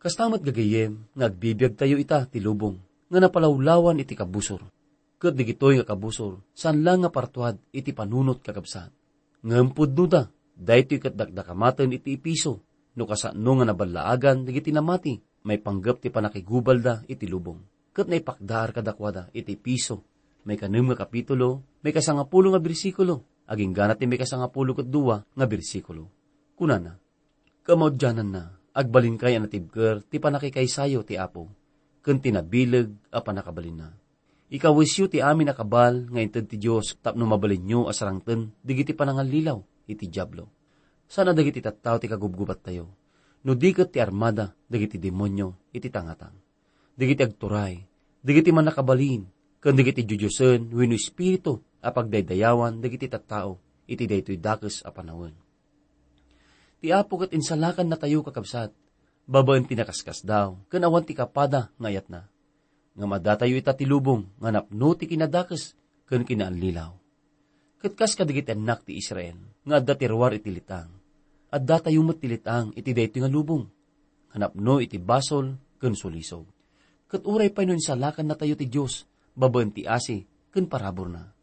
Kastamat 0.00 0.40
gagayem, 0.40 1.06
nga 1.12 1.28
agbibiyag 1.28 1.76
tayo 1.76 2.00
ita, 2.00 2.24
ti 2.24 2.40
lubong, 2.40 2.80
nga 3.12 3.18
napalawlawan 3.20 4.00
iti 4.00 4.16
kabusor. 4.16 4.64
Kat 5.20 5.37
digitoy 5.37 5.76
nga 5.76 5.85
kabusor, 5.85 6.40
saan 6.56 6.80
lang 6.80 7.04
nga 7.04 7.12
partuad 7.12 7.61
iti 7.76 7.92
panunot 7.92 8.40
kakabsat. 8.40 8.88
Ngampod 9.44 9.92
no 9.92 10.04
da, 10.09 10.24
dahito 10.56 10.96
kat 10.96 11.12
dakdakamatan 11.12 11.92
iti 11.92 12.16
ipiso, 12.16 12.64
no 12.96 13.04
kasano 13.04 13.61
nga 13.61 13.68
nabalaagan 13.68 14.48
digiti 14.48 14.72
namati, 14.72 15.20
may 15.44 15.61
panggap 15.61 16.00
ti 16.00 16.09
panakigubal 16.09 16.80
da 16.80 16.94
iti 17.04 17.28
lubong. 17.28 17.61
Kat 17.92 18.09
naipakdar 18.09 18.72
kadakwada 18.72 19.28
iti 19.37 19.61
piso, 19.61 20.09
may 20.48 20.56
kanim 20.56 20.88
nga 20.88 21.04
kapitulo, 21.04 21.68
may 21.85 21.92
kasangapulo 21.92 22.56
nga 22.56 22.61
bersikulo, 22.64 23.44
aging 23.44 23.76
ganat 23.76 24.00
may 24.00 24.16
kasangapulo 24.16 24.72
kat 24.72 24.88
duwa 24.88 25.20
nga 25.37 25.44
bersikulo. 25.44 26.09
Kunana, 26.56 26.96
kamaudyanan 27.68 28.28
na, 28.33 28.56
agbalin 28.72 29.20
kay 29.20 29.37
anatibker, 29.37 30.00
ti 30.00 30.16
panakikaysayo 30.16 31.04
ti 31.04 31.20
apo, 31.20 31.44
kun 32.00 32.24
tinabilag 32.24 32.88
a 33.12 33.20
panakabalin 33.20 33.85
na. 33.85 33.99
Ikawisyo 34.50 35.06
ti 35.06 35.22
amin 35.22 35.54
nakabal, 35.54 36.10
ngayon 36.10 36.30
ti 36.50 36.58
Diyos, 36.58 36.98
tapno 36.98 37.22
mabalin 37.22 37.62
nyo 37.62 37.80
asarangten, 37.86 38.50
digiti 38.66 38.90
panangalilaw, 38.98 39.62
iti 39.86 40.10
Diablo. 40.10 40.50
Sana 41.06 41.30
dagiti 41.30 41.62
tattaw 41.62 42.02
ti 42.02 42.10
kagubgubat 42.10 42.66
tayo, 42.66 42.90
no 43.46 43.54
dikat 43.54 43.94
ti 43.94 44.02
armada, 44.02 44.50
dagiti 44.66 44.98
demonyo, 44.98 45.70
iti 45.70 45.86
tangatang. 45.86 46.34
Digiti 46.98 47.22
agturay, 47.22 47.78
digiti 48.18 48.50
man 48.50 48.66
nakabalin, 48.66 49.22
kan 49.62 49.78
digiti 49.78 50.02
jujusen, 50.02 50.74
wino 50.74 50.98
espiritu, 50.98 51.62
apagdaydayawan 51.78 52.82
dagiti 52.82 53.06
tattao 53.06 53.62
iti 53.90 54.06
daytoy 54.06 54.38
dakes 54.38 54.86
a 54.86 54.94
panawon. 54.94 55.34
Ti 56.80 56.94
apo 56.94 57.26
kat 57.26 57.34
insalakan 57.34 57.90
na 57.90 57.98
tayo 57.98 58.22
kakabsat, 58.22 58.70
babaen 59.26 59.66
pinakaskas 59.66 60.22
daw, 60.22 60.54
kan 60.70 60.86
awan 60.86 61.02
ti 61.02 61.12
kapada 61.12 61.74
ngayat 61.82 62.06
na. 62.06 62.30
Nga 62.94 63.07
madatayo 63.07 63.55
ita 63.55 63.74
ti 63.74 63.87
lubong, 63.87 64.26
nga 64.40 64.50
napno 64.50 64.94
ti 64.98 65.07
kinadakes, 65.07 65.74
kan 66.09 66.26
kinaanlilaw. 66.26 66.90
Kat 67.81 67.92
kas 67.96 68.12
kadigit 68.18 68.50
anak 68.50 68.85
ti 68.85 68.98
Israel, 68.98 69.38
nga 69.64 69.79
adda 69.79 69.94
tirwar 69.96 70.35
iti 70.37 70.50
litang. 70.50 70.90
Adda 71.50 71.90
tayo 71.90 72.03
mat 72.07 72.22
tilitang 72.22 72.70
iti 72.79 72.94
dayto 72.94 73.22
nga 73.22 73.31
lubong. 73.31 73.66
Hanapno 74.35 74.79
iti 74.79 74.98
basol, 75.03 75.59
kan 75.81 75.98
sulisog. 75.98 76.46
Kat 77.11 77.26
uray 77.26 77.50
pa 77.50 77.66
nun 77.66 77.83
salakan 77.83 78.31
na 78.31 78.38
tayo 78.38 78.55
ti 78.55 78.70
Diyos, 78.70 79.09
babaen 79.35 79.74
ti 79.74 79.83
asi, 79.83 80.22
kan 80.55 80.70
parabor 80.70 81.11
na 81.11 81.40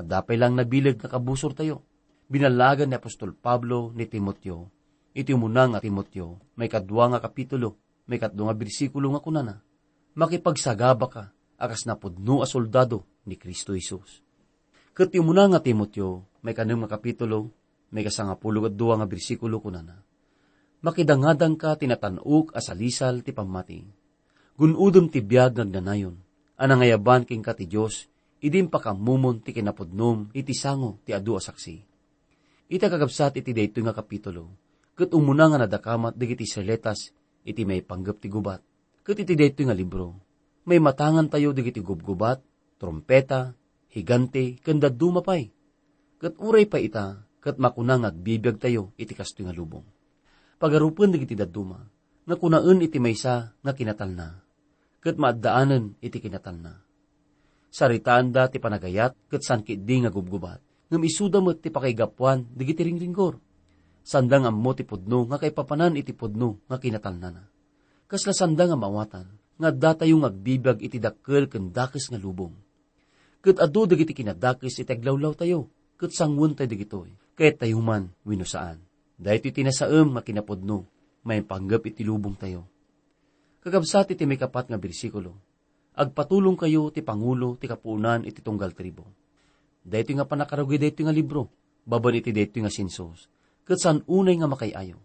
at 0.00 0.06
dapay 0.08 0.40
lang 0.40 0.56
nabilag 0.56 0.96
na 0.96 1.08
kabusor 1.12 1.52
tayo. 1.52 1.84
Binalagan 2.30 2.88
ni 2.88 2.96
Apostol 2.96 3.34
Pablo 3.34 3.92
ni 3.92 4.06
Timoteo. 4.06 4.70
Iti 5.10 5.34
munang 5.34 5.74
nga 5.74 5.82
Timoteo, 5.82 6.38
may 6.54 6.70
kadwa 6.70 7.10
nga 7.10 7.20
kapitulo, 7.20 7.76
may 8.06 8.22
kadwa 8.22 8.48
nga 8.48 8.56
bersikulo 8.56 9.10
nga 9.12 9.20
kunana. 9.20 9.54
Makipagsagaba 10.18 11.06
ka, 11.06 11.24
akas 11.54 11.86
na 11.86 11.94
pudno 11.94 12.42
a 12.42 12.46
soldado 12.46 13.06
ni 13.30 13.38
Kristo 13.38 13.78
Isus. 13.78 14.26
Kat 14.90 15.14
muna 15.14 15.46
nga 15.46 15.62
Timoteo, 15.62 16.26
may 16.42 16.50
kanang 16.50 16.82
nga 16.82 16.98
may 17.90 18.02
kasangapulo 18.06 18.66
at 18.66 18.74
duwa 18.74 18.98
nga 18.98 19.06
bersikulo 19.06 19.62
kunana. 19.62 20.02
Makidangadang 20.80 21.54
ka 21.58 21.76
tinatanuk 21.76 22.54
asalisal 22.56 23.22
ti 23.22 23.30
pamati. 23.34 23.86
Gunudom 24.58 25.10
ti 25.12 25.20
biyag 25.20 25.62
nagdanayon, 25.62 26.16
anangayaban 26.58 27.26
king 27.26 27.44
ka 27.44 27.54
ti 27.54 27.70
Diyos, 27.70 28.08
idim 28.40 28.66
pakamumon 28.66 29.42
ti 29.44 29.52
kinapudnom 29.52 30.32
iti 30.32 30.54
sango 30.56 31.02
ti 31.04 31.12
adu 31.12 31.36
a 31.36 31.40
saksi. 31.42 31.76
Ita 32.70 32.86
kagabsat 32.86 33.42
iti 33.42 33.50
dayto 33.50 33.82
nga 33.82 33.94
kapitulo, 33.94 34.54
kat 34.94 35.10
umuna 35.14 35.50
nga 35.50 35.66
nadakamat 35.66 36.14
digiti 36.14 36.46
Israelitas 36.46 37.10
iti 37.42 37.62
may 37.66 37.82
panggap 37.82 38.22
ti 38.22 38.30
gubat. 38.30 38.69
Kat 39.10 39.26
iti 39.26 39.34
dito 39.34 39.66
nga 39.66 39.74
libro. 39.74 40.14
May 40.70 40.78
matangan 40.78 41.26
tayo 41.26 41.50
digiti 41.50 41.82
gubgubat, 41.82 42.46
trompeta, 42.78 43.58
higante, 43.90 44.62
kanda 44.62 44.86
dumapay. 44.86 45.50
Kat 46.22 46.38
uray 46.38 46.70
pa 46.70 46.78
ita, 46.78 47.18
kat 47.42 47.58
makunang 47.58 48.06
agbibiyag 48.06 48.62
tayo 48.62 48.94
iti 48.94 49.10
kasto 49.18 49.42
nga 49.42 49.50
lubong. 49.50 49.82
Pagarupan 50.62 51.10
digiti 51.10 51.34
daduma, 51.34 51.82
nga 52.22 52.38
kunaan 52.38 52.78
iti 52.86 53.02
maysa 53.02 53.50
nga 53.58 53.74
kinatal 53.74 54.14
na. 54.14 54.46
Kat 55.02 55.18
maadaanan 55.18 55.98
iti 55.98 56.22
kinatal 56.22 56.62
na. 56.62 56.78
Saritaan 57.66 58.30
da 58.30 58.46
ti 58.46 58.62
panagayat, 58.62 59.18
kat 59.26 59.42
sankit 59.42 59.82
di 59.82 60.06
nga 60.06 60.14
gubgubat. 60.14 60.62
Ngam 60.86 61.02
isuda 61.02 61.42
mo 61.42 61.50
ti 61.58 61.74
pakaigapuan, 61.74 62.46
digiti 62.54 62.86
ringringgor 62.86 63.42
sandang 64.06 64.46
ammo 64.46 64.70
ti 64.70 64.86
pudno, 64.86 65.26
nga 65.26 65.42
kay 65.42 65.50
papanan 65.50 65.98
iti 65.98 66.14
pudno, 66.14 66.62
nga 66.70 66.78
kinatalna 66.78 67.28
na. 67.34 67.42
Kasla 68.10 68.34
sandang 68.34 68.74
ang 68.74 68.82
mawatan, 68.82 69.30
nga 69.54 69.70
datayong 69.70 70.26
agbibag 70.26 70.82
iti 70.82 70.98
dakkel 70.98 71.46
ken 71.46 71.70
dakes 71.70 72.10
nga 72.10 72.18
lubong. 72.18 72.50
Ket 73.38 73.62
adu 73.62 73.86
dagiti 73.86 74.10
kinadakes 74.10 74.82
iti 74.82 74.90
aglawlaw 74.90 75.38
tayo, 75.38 75.70
ket 75.94 76.10
sangwon 76.10 76.58
tayo 76.58 76.66
digitoy, 76.66 77.14
kay 77.38 77.54
tayo 77.54 77.78
man 77.78 78.10
winusaan. 78.26 78.82
Dahil 79.14 79.38
iti 79.38 79.62
tinasaem 79.62 80.10
nga 80.10 80.26
kinapudno, 80.26 80.90
may 81.22 81.46
panggap 81.46 81.86
iti 81.86 82.02
lubong 82.02 82.34
tayo. 82.34 82.66
Kagabsat 83.62 84.18
iti 84.18 84.26
may 84.26 84.42
kapat 84.42 84.74
nga 84.74 84.80
bersikulo, 84.80 85.38
agpatulong 85.94 86.58
kayo 86.58 86.90
ti 86.90 87.06
Pangulo 87.06 87.54
ti 87.62 87.70
kapunan 87.70 88.26
iti 88.26 88.42
tunggal 88.42 88.74
tribo. 88.74 89.06
Dahito 89.86 90.18
nga 90.18 90.26
panakarugi 90.26 90.82
dahito 90.82 91.06
nga 91.06 91.14
libro, 91.14 91.46
baban 91.86 92.18
iti 92.18 92.34
dahito 92.34 92.58
nga 92.58 92.74
sinsos, 92.74 93.30
katsan 93.62 94.02
unay 94.10 94.34
nga 94.34 94.50
makayayo. 94.50 94.98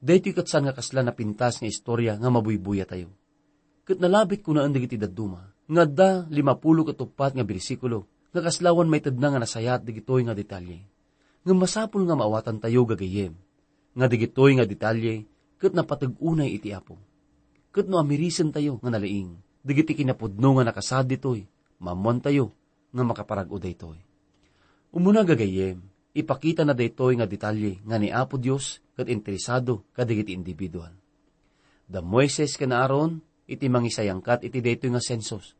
Daytoy 0.00 0.32
katsan 0.32 0.64
nga 0.64 0.72
kasla 0.72 1.04
na 1.04 1.12
pintas 1.12 1.60
nga 1.60 1.68
istorya 1.68 2.16
nga 2.16 2.32
mabuybuya 2.32 2.88
tayo. 2.88 3.12
Kat 3.84 4.00
nalabit 4.00 4.40
ko 4.40 4.56
na 4.56 4.64
ang 4.64 4.72
digiti 4.72 4.96
daduma, 4.96 5.52
nga 5.68 5.84
da 5.84 6.24
limapulo 6.32 6.88
katupat 6.88 7.36
nga 7.36 7.44
bersikulo, 7.44 8.08
nga 8.32 8.40
kaslawan 8.40 8.88
may 8.88 9.04
tadna 9.04 9.28
nga 9.28 9.40
nasayat 9.44 9.84
digitoy 9.84 10.24
nga 10.24 10.32
detalye. 10.32 10.80
Nga 11.44 11.52
masapul 11.52 12.08
nga 12.08 12.16
maawatan 12.16 12.64
tayo 12.64 12.88
gagayem, 12.88 13.36
nga 13.92 14.06
digitoy 14.08 14.56
nga 14.56 14.64
detalye, 14.64 15.28
kat 15.60 15.76
napatag-unay 15.76 16.48
iti 16.56 16.72
apo. 16.72 16.96
Kat 17.68 17.84
no 17.84 18.00
amirisan 18.00 18.56
tayo 18.56 18.80
nga 18.80 18.88
nalaing, 18.88 19.36
digiti 19.60 19.92
kinapudno 19.92 20.56
nga 20.56 20.72
nakasad 20.72 21.12
ditoy, 21.12 21.44
mamon 21.76 22.24
tayo, 22.24 22.56
nga 22.88 23.04
makaparag 23.04 23.52
daytoy. 23.52 24.00
Umuna 24.96 25.28
gagayem, 25.28 25.84
ipakita 26.10 26.66
na 26.66 26.74
daytoy 26.74 27.18
nga 27.18 27.26
detalye 27.26 27.78
nga 27.86 27.96
ni 27.98 28.10
Apo 28.10 28.36
Dios 28.36 28.82
kat 28.98 29.06
interesado 29.06 29.86
kadigiti 29.94 30.34
individual. 30.34 30.90
Da 31.90 32.02
Moises 32.02 32.54
ka 32.54 32.66
na 32.66 32.86
aron, 32.86 33.22
iti 33.50 33.66
mangisayangkat 33.66 34.46
iti 34.46 34.58
daytoy 34.62 34.90
nga 34.94 35.02
sensos. 35.02 35.54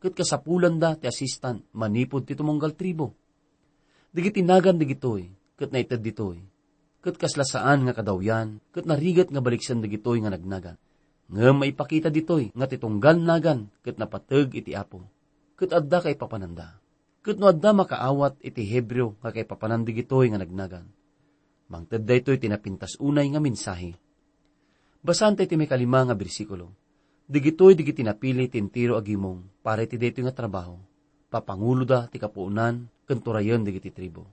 Kat 0.00 0.12
kasapulan 0.12 0.76
da 0.76 0.96
ti 0.96 1.08
assistant 1.08 1.64
manipod 1.72 2.28
ti 2.28 2.36
tumunggal 2.36 2.76
tribo. 2.76 3.16
Digiti 4.14 4.44
nagan 4.44 4.76
digitoy, 4.76 5.32
kat 5.56 5.72
naitad 5.72 6.04
ditoy. 6.04 6.38
Kat 7.04 7.16
kaslasaan 7.20 7.84
nga 7.84 7.92
kadawyan, 7.96 8.60
kat 8.72 8.88
narigat 8.88 9.28
nga 9.28 9.40
baliksan 9.40 9.84
digitoy 9.84 10.24
nga 10.24 10.32
nagnagan. 10.32 10.76
Nga 11.32 11.56
maipakita 11.56 12.08
ditoy 12.12 12.52
nga 12.52 12.68
titunggal 12.68 13.16
nagan, 13.16 13.72
kat 13.80 13.96
napatag 13.96 14.52
iti 14.52 14.76
Apo. 14.76 15.04
Kat 15.56 15.72
adda 15.72 16.04
kay 16.04 16.16
papananda 16.20 16.83
Kat 17.24 17.40
no 17.40 17.48
adda 17.48 17.72
makaawat 17.72 18.36
iti 18.44 18.68
Hebreo 18.68 19.16
nga 19.24 19.32
kay 19.32 19.48
papanandig 19.48 20.04
ito'y 20.04 20.28
nga 20.28 20.36
nagnagan. 20.36 20.84
Mangtad 21.72 22.04
da 22.04 22.12
ito'y 22.12 22.36
tinapintas 22.36 23.00
unay 23.00 23.32
nga 23.32 23.40
mensahe. 23.40 23.96
Basan 25.00 25.32
tayo 25.32 25.48
may 25.56 25.64
kalima 25.64 26.04
nga 26.04 26.12
bersikulo. 26.12 26.68
Digito'y 27.24 27.72
digiti 27.72 28.04
napili 28.04 28.52
tintiro 28.52 29.00
agimong 29.00 29.64
para 29.64 29.80
iti 29.80 29.96
dito 29.96 30.20
nga 30.20 30.36
trabaho. 30.36 30.76
Papangulo 31.32 31.88
da 31.88 32.04
ti 32.12 32.20
kapuunan 32.20 32.92
kanturayon 33.08 33.64
digiti 33.64 33.88
tribo. 33.88 34.28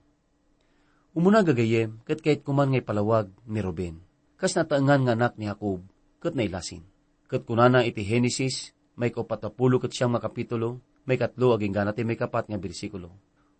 Umuna 1.16 1.40
gagayem 1.40 1.96
kat 2.04 2.20
kahit 2.20 2.44
kuman 2.44 2.76
ngay 2.76 2.84
palawag 2.84 3.32
ni 3.48 3.64
Ruben. 3.64 4.04
Kas 4.36 4.52
nataangan 4.52 5.08
nga 5.08 5.12
anak 5.16 5.40
ni 5.40 5.48
Jacob 5.48 5.80
kat 6.20 6.36
nailasin. 6.36 6.84
Kat 7.24 7.48
kunana 7.48 7.88
iti 7.88 8.04
Genesis 8.04 8.76
may 9.00 9.08
kopatapulo 9.08 9.80
kat 9.80 9.96
siyang 9.96 10.12
makapitulo 10.12 10.84
may 11.02 11.18
katlo 11.18 11.58
aging 11.58 11.74
ganati 11.74 12.06
may 12.06 12.14
kapat 12.14 12.46
nga 12.46 12.58
bersikulo. 12.58 13.10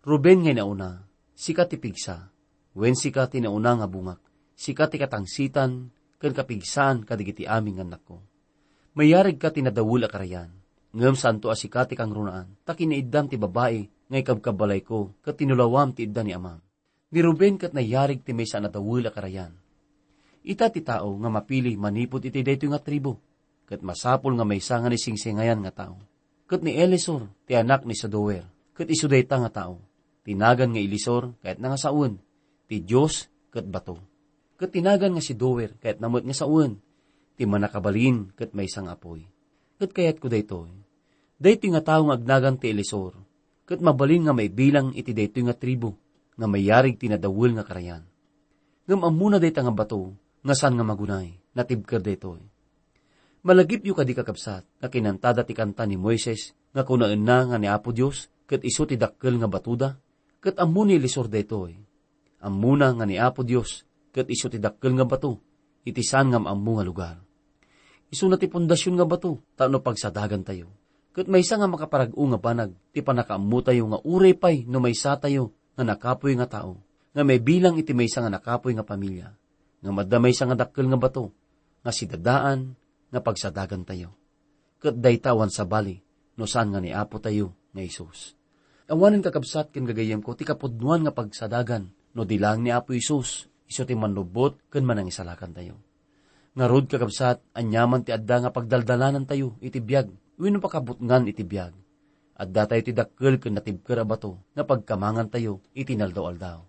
Ruben 0.03 0.43
nga 0.43 0.55
nauna, 0.55 1.03
sikat 1.35 1.75
ti 1.75 1.77
pigsa, 1.79 2.31
wen 2.75 2.95
sikat 2.95 3.35
ti 3.35 3.39
nauna 3.43 3.79
nga 3.79 3.87
bungak, 3.87 4.19
sikat 4.55 4.95
ti 4.95 4.97
katangsitan, 4.99 5.91
kan 6.19 6.31
kapigsaan 6.31 7.03
kadigiti 7.03 7.43
aming 7.43 7.83
anak 7.83 8.03
ko. 8.07 8.23
Mayarig 8.95 9.39
ka 9.39 9.51
tinadawul 9.51 10.07
akarayan, 10.07 10.51
ngem 10.95 11.15
santo 11.19 11.51
asikati 11.51 11.99
kang 11.99 12.15
runaan, 12.15 12.55
ta 12.63 12.75
kiniiddam 12.75 13.27
ti 13.27 13.35
babae, 13.35 14.07
ngay 14.07 14.23
kabkabalay 14.23 14.79
ko, 14.83 15.15
kat 15.19 15.39
tinulawam 15.39 15.91
ti 15.91 16.07
idda 16.07 16.23
ni 16.23 16.31
amam. 16.31 16.63
Ni 17.11 17.19
Ruben 17.19 17.59
kat 17.59 17.75
nayarig 17.75 18.23
ti 18.23 18.31
may 18.31 18.47
sa 18.47 18.63
nadawul 18.63 19.03
akarayan. 19.03 19.51
Ita 20.43 20.71
ti 20.71 20.83
tao 20.83 21.15
nga 21.19 21.29
mapili 21.31 21.75
manipot 21.75 22.23
iti 22.23 22.43
dayto 22.43 22.67
nga 22.71 22.79
tribo, 22.79 23.19
kat 23.67 23.83
masapol 23.83 24.35
nga 24.35 24.47
may 24.47 24.59
nga 24.59 24.87
ni 24.87 24.99
singsingayan 24.99 25.59
nga 25.63 25.87
tao 25.87 26.12
kat 26.53 26.61
ni 26.61 26.77
Elisor, 26.77 27.25
ti 27.49 27.57
anak 27.57 27.81
ni 27.81 27.97
Sadower, 27.97 28.45
kat 28.77 28.85
isudayta 28.85 29.41
nga 29.41 29.49
tao. 29.49 29.81
Tinagan 30.21 30.69
nga 30.69 30.77
Elisor, 30.77 31.33
kahit 31.41 31.57
nga 31.57 31.73
saun, 31.81 32.21
ti 32.69 32.77
Diyos, 32.77 33.25
kat 33.49 33.65
bato. 33.65 33.97
Kat 34.61 34.69
tinagan 34.69 35.17
nga 35.17 35.23
si 35.25 35.33
Dower, 35.33 35.73
kahit 35.81 35.97
namot 35.97 36.21
nga 36.21 36.37
saun, 36.37 36.77
ti 37.33 37.49
manakabalin, 37.49 38.29
kat 38.37 38.53
may 38.53 38.69
isang 38.69 38.85
apoy. 38.85 39.25
Kat 39.81 39.97
kayat 39.97 40.21
ko 40.21 40.29
daytoy. 40.29 40.69
Dayto 41.41 41.65
nga 41.73 41.81
tao 41.81 42.05
nga 42.05 42.21
agnagan 42.21 42.61
ti 42.61 42.69
Elisor, 42.69 43.17
kat 43.65 43.81
mabalin 43.81 44.29
nga 44.29 44.37
may 44.37 44.53
bilang 44.53 44.93
iti 44.93 45.09
dayto 45.09 45.41
nga 45.41 45.57
tribo, 45.57 45.97
nga 46.37 46.45
mayarig 46.45 47.01
tinadawul 47.01 47.57
nga 47.57 47.65
karayan. 47.65 48.05
Ngam 48.85 49.01
amuna 49.01 49.41
dayta 49.41 49.65
nga 49.65 49.73
bato, 49.73 50.13
nga 50.45 50.53
san 50.53 50.77
nga 50.77 50.85
magunay, 50.85 51.33
natibkar 51.57 52.05
daytoy 52.05 52.52
Malagip 53.43 53.83
yu 53.83 53.91
kadi 53.91 54.15
kakabsat, 54.15 54.63
nga 54.79 54.87
kinantada 54.87 55.43
ti 55.43 55.51
kanta 55.51 55.83
ni 55.83 55.99
Moises, 55.99 56.55
nga 56.71 56.87
kunaan 56.87 57.27
na 57.27 57.43
nga 57.43 57.59
ni 57.59 57.67
Apo 57.67 57.91
Diyos, 57.91 58.31
kat 58.47 58.63
iso 58.63 58.87
ti 58.87 58.95
dakkel 58.95 59.35
nga 59.35 59.51
batuda, 59.51 59.99
kat 60.39 60.55
amu 60.63 60.87
ni 60.87 60.95
lisor 60.95 61.27
detoy. 61.27 61.75
Amuna 62.39 62.95
nga 62.95 63.03
ni 63.03 63.19
Apo 63.19 63.43
Diyos, 63.43 63.83
kat 64.15 64.31
iso 64.31 64.47
ti 64.47 64.63
dakkel 64.63 64.95
nga 64.95 65.03
bato, 65.03 65.43
itisan 65.83 66.31
nga 66.31 66.39
maamu 66.39 66.79
nga 66.79 66.87
lugar. 66.87 67.15
Iso 68.07 68.31
na 68.31 68.39
ti 68.39 68.47
pundasyon 68.47 68.95
nga 68.95 69.07
bato, 69.11 69.43
tano 69.59 69.83
pagsadagan 69.83 70.47
tayo. 70.47 70.71
Kat 71.11 71.27
may 71.27 71.43
nga 71.43 71.67
makaparag-o 71.67 72.23
nga 72.31 72.39
banag, 72.39 72.71
ti 72.95 73.03
panakaamu 73.03 73.59
tayo 73.59 73.83
nga 73.91 73.99
uray 74.07 74.39
pay 74.39 74.63
no 74.71 74.79
may 74.79 74.95
sa 74.95 75.19
tayo, 75.19 75.51
nga 75.75 75.83
nakapoy 75.83 76.39
nga 76.39 76.47
tao, 76.47 76.79
nga 77.11 77.27
may 77.27 77.43
bilang 77.43 77.75
iti 77.75 77.91
may 77.91 78.07
nga 78.07 78.31
nakapoy 78.31 78.71
nga 78.71 78.87
pamilya, 78.87 79.35
nga 79.83 79.91
madamay 79.91 80.31
sa 80.31 80.47
nga 80.47 80.55
dakkel 80.63 80.87
nga 80.87 80.95
bato, 80.95 81.35
nga 81.83 81.91
si 81.91 82.07
dadaan, 82.07 82.79
nga 83.13 83.21
pagsadagan 83.21 83.85
tayo. 83.85 84.17
Kat 84.81 84.97
daytawan 84.97 85.53
sa 85.53 85.69
bali, 85.69 86.01
no 86.33 86.49
saan 86.49 86.73
nga 86.73 86.81
ni 86.81 86.89
Apo 86.89 87.21
tayo 87.21 87.53
nga 87.69 87.85
Isus. 87.85 88.33
Awanin 88.89 89.21
kakabsat 89.21 89.69
ken 89.69 89.85
gagayem 89.85 90.25
ko, 90.25 90.33
ti 90.33 90.41
kapudnuan 90.41 91.05
nga 91.05 91.13
pagsadagan, 91.13 91.93
no 92.17 92.25
dilang 92.25 92.65
ni 92.65 92.73
Apo 92.73 92.97
Isus, 92.97 93.45
iso 93.69 93.85
ti 93.85 93.93
manlubot 93.93 94.57
ken 94.73 94.81
manang 94.81 95.13
isalakan 95.13 95.53
tayo. 95.53 95.77
Nga 96.57 96.65
rod 96.65 96.85
kakabsat, 96.89 97.37
anyaman 97.53 98.01
ti 98.01 98.09
adda 98.09 98.49
nga 98.49 98.51
pagdaldalanan 98.51 99.29
tayo, 99.29 99.61
iti 99.61 99.77
biyag, 99.77 100.09
wino 100.41 100.57
pakabutngan 100.57 101.29
iti 101.29 101.45
biyag. 101.45 101.73
Adda 102.33 102.65
tayo 102.65 102.81
ti 102.81 102.97
dakkel 102.97 103.37
ken 103.37 103.53
natibker 103.53 104.01
abato, 104.01 104.41
nga 104.57 104.65
pagkamangan 104.65 105.29
tayo, 105.29 105.61
iti 105.77 105.93
naldaw-aldaw. 105.93 106.65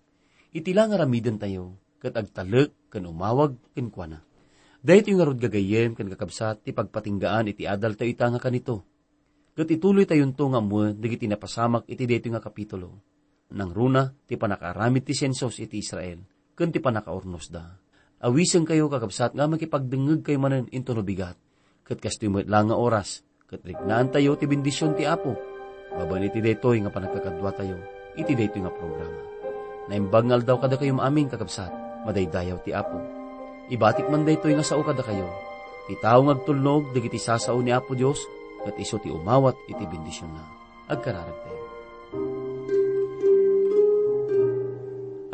Iti 0.53 0.71
lang 0.77 0.93
aramiden 0.93 1.41
tayo, 1.41 1.81
kat 1.97 2.13
agtalek 2.13 2.69
ken 2.93 3.09
umawag 3.09 3.57
ken 3.73 3.89
kuana 3.89 4.21
Dahito 4.85 5.09
yung 5.09 5.25
arod 5.25 5.41
gagayem 5.41 5.97
kan 5.97 6.05
kakabsat 6.05 6.61
ti 6.61 6.69
pagpatinggaan 6.69 7.49
iti 7.49 7.65
adal 7.65 7.97
tayo 7.97 8.05
ita 8.05 8.29
nga 8.29 8.37
kanito. 8.37 8.85
Kat 9.57 9.65
ituloy 9.65 10.05
tayon 10.05 10.37
to 10.37 10.45
nga 10.53 10.61
mo, 10.61 10.85
digiti 10.93 11.25
napasamak 11.25 11.89
iti 11.89 12.05
dito 12.05 12.29
nga 12.29 12.37
kapitulo. 12.37 13.01
Nang 13.57 13.73
runa, 13.73 14.13
ti 14.29 14.37
panakaramit 14.37 15.01
ti 15.01 15.17
sensos 15.17 15.57
iti 15.57 15.81
Israel, 15.81 16.21
kan 16.53 16.69
ti 16.69 16.77
panakaornos 16.77 17.49
da. 17.49 17.65
Awisan 18.21 18.61
kayo 18.61 18.85
kakabsat 18.85 19.33
nga 19.33 19.49
makipagdengeg 19.49 20.21
kayo 20.21 20.37
manen 20.37 20.69
into 20.69 20.93
no 20.93 21.01
bigat. 21.01 21.33
Kat 21.81 21.97
kastimot 21.97 22.45
lang 22.45 22.69
nga 22.69 22.77
oras, 22.77 23.25
kat 23.49 23.65
rignaan 23.65 24.13
tayo 24.13 24.37
ti 24.37 24.45
bendisyon 24.45 24.93
ti 24.93 25.09
Apo. 25.09 25.33
Baban 25.97 26.29
iti 26.29 26.45
detoy 26.45 26.85
nga 26.85 26.93
panagkakadwa 26.93 27.49
tayo, 27.57 27.81
iti 28.21 28.37
detoy 28.37 28.61
nga 28.61 28.69
programa. 28.69 29.17
Naimbangal 29.89 30.45
daw 30.45 30.61
kada 30.61 30.77
kayo 30.77 30.93
maaming 30.93 31.33
kakabsat, 31.33 31.73
madaydayaw 32.05 32.61
ti 32.61 32.69
Apo 32.69 33.24
Ibatik 33.71 34.07
man 34.09 34.25
daytoy 34.25 34.53
nga 34.53 34.65
sao 34.65 34.85
kada 34.85 35.01
kayo. 35.01 35.25
Ti 35.85 35.97
tao 36.01 36.21
ngagtulnog 36.25 36.93
dagiti 36.93 37.17
sasao 37.21 37.61
ni 37.61 37.73
Apo 37.73 37.93
Dios 37.97 38.21
ket 38.65 38.77
iso 38.81 38.97
ti 38.97 39.13
umawat 39.13 39.57
iti 39.69 39.85
bendisyon 39.85 40.31
na. 40.33 40.43
Agkararag 40.89 41.37
tayo. 41.45 41.63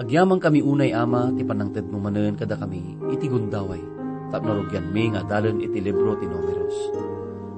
Agyamang 0.01 0.41
kami 0.41 0.59
unay 0.65 0.91
ama 0.91 1.29
ti 1.35 1.43
panangted 1.45 1.87
mo 1.87 2.01
manen 2.01 2.35
kada 2.35 2.57
kami 2.57 2.97
iti 3.13 3.27
gundaway. 3.27 4.01
tapno 4.31 4.55
rugyan 4.63 4.87
mi 4.95 5.11
nga 5.11 5.21
dalan 5.27 5.59
iti 5.59 5.83
libro 5.83 6.15
ti 6.15 6.25
numeros. 6.25 6.77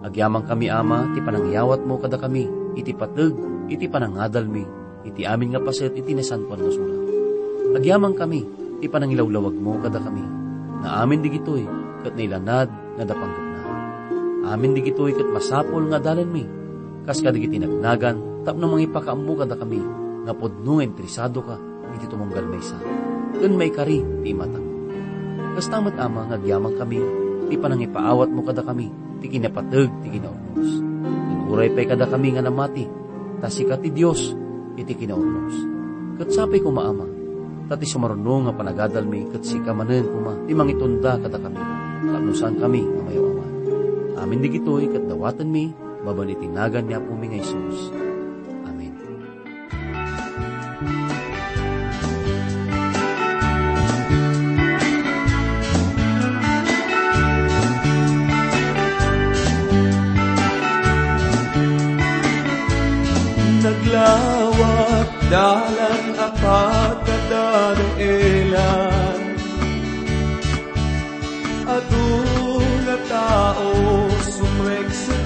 Agyamang 0.04 0.44
kami 0.44 0.68
ama, 0.68 1.08
ti 1.16 1.24
panangyawat 1.24 1.88
mo 1.88 1.96
kada 1.96 2.20
kami, 2.20 2.44
iti 2.76 2.92
pateg, 2.92 3.32
iti 3.72 3.88
panangadal 3.88 4.44
mi, 4.44 4.68
iti 5.08 5.24
amin 5.24 5.56
nga 5.56 5.64
paset, 5.64 5.96
iti 5.96 6.12
nasanpan 6.12 6.60
nga 6.60 6.72
sulat. 6.76 7.02
Agyamang 7.80 8.12
kami, 8.12 8.44
ti 8.84 8.92
panangilawlawag 8.92 9.56
mo 9.56 9.80
kada 9.80 10.04
kami, 10.04 10.43
na 10.84 11.00
amin 11.00 11.24
digitoy, 11.24 11.63
kat 12.04 12.13
nailanad 12.19 12.67
nga 13.00 13.04
dapanggap 13.08 13.46
na. 13.56 13.62
Amin 14.52 14.76
digitoy 14.76 15.15
kat 15.15 15.32
masapol 15.32 15.88
nga 15.88 16.04
dalan 16.04 16.28
mi, 16.28 16.43
kas 17.08 17.24
kadigiti 17.24 17.56
nagnagan, 17.63 18.43
tapno 18.43 18.67
mga 18.67 18.91
ipakaammo 18.91 19.34
kada 19.39 19.56
kami, 19.56 19.80
nga 20.28 20.36
podno 20.36 20.84
interesado 20.84 21.39
ka, 21.39 21.56
iti 21.96 22.06
tumunggal 22.12 22.43
may 22.52 22.60
sa. 22.60 22.76
Kun 23.39 23.56
may 23.56 23.72
kari, 23.72 24.04
ti 24.24 24.36
matang. 24.36 24.67
Kas 25.56 25.72
tamat 25.72 25.96
ama, 25.96 26.28
nga 26.28 26.36
agyamang 26.36 26.76
kami, 26.76 27.00
ti 27.48 27.56
panangipaawat 27.56 28.28
mo 28.28 28.43
kada 28.43 28.67
kami, 28.67 28.91
ti 29.24 29.32
kinapatag, 29.32 29.89
ti 30.04 30.08
kinaurnos. 30.12 30.69
Inuray 31.48 31.72
pa'y 31.72 31.88
kada 31.88 32.12
kami 32.12 32.36
nga 32.36 32.43
namati, 32.43 32.84
tasikat 33.39 33.80
ti 33.80 33.96
Diyos, 33.96 34.36
iti 34.76 34.93
kinaurnos. 35.00 35.56
Kat 36.19 36.30
sapay 36.36 36.60
ko 36.60 36.69
maama, 36.76 37.23
tati 37.69 37.86
sumarunong 37.88 38.49
nga 38.49 38.54
panagadal 38.54 39.08
mi, 39.08 39.23
kat 39.32 39.43
si 39.47 39.60
kamanen 39.63 40.06
kuma, 40.06 40.34
ti 40.43 40.52
mangitunda 40.52 41.15
kada 41.19 41.39
kami, 41.39 41.62
kanusan 42.12 42.60
kami 42.60 42.82
nga 42.84 43.02
mayawawan. 43.08 43.52
Amin 44.19 44.43
di 44.43 44.49
gitoy, 44.52 44.91
kat 44.91 45.04
dawatan 45.08 45.47
mi, 45.47 45.71
babanitinagan 46.04 46.86
niya 46.86 46.99
po 46.99 47.15
mi 47.15 47.32
nga 47.32 47.39
Isus. 47.39 48.03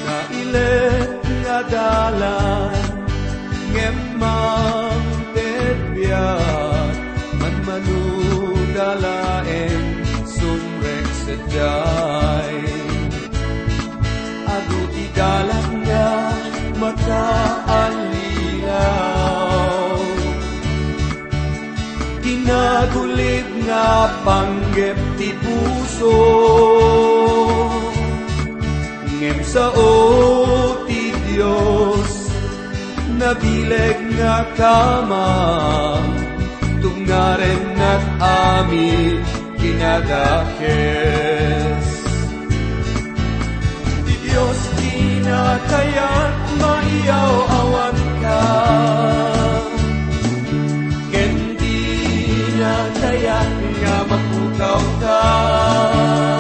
Nailet 0.05 1.21
nga 1.45 1.61
dalan 1.69 2.89
ngemang 3.75 5.05
tetbiat 5.37 6.97
Man 7.37 7.57
manudalaen 7.69 9.05
sumrek 10.25 11.07
sa 11.29 11.37
jay 11.53 12.57
Adu 14.49 14.81
di 14.89 15.05
dalam 15.13 15.85
nga 15.85 16.33
makaalilaw 16.81 17.93
Ginagulit 22.25 23.54
nga 23.65 24.13
panggep 24.25 24.99
ti 25.19 25.31
puso. 25.41 26.21
Ngem 29.19 29.39
sa 29.45 29.73
o 29.73 29.93
ti 30.85 31.17
Diyos 31.25 32.25
Nabileg 33.15 33.99
nga 34.19 34.45
kama 34.59 35.31
Tungaren 36.83 37.65
at 37.79 38.05
amin 38.21 39.25
kinadakes. 39.57 40.69
Di 44.05 44.15
Diyos 44.29 44.61
kinakaya't 44.77 46.37
maiyaw-awan 46.61 47.99
ka 48.21 48.45
mapukaw 54.65 54.85
ka 55.03 56.34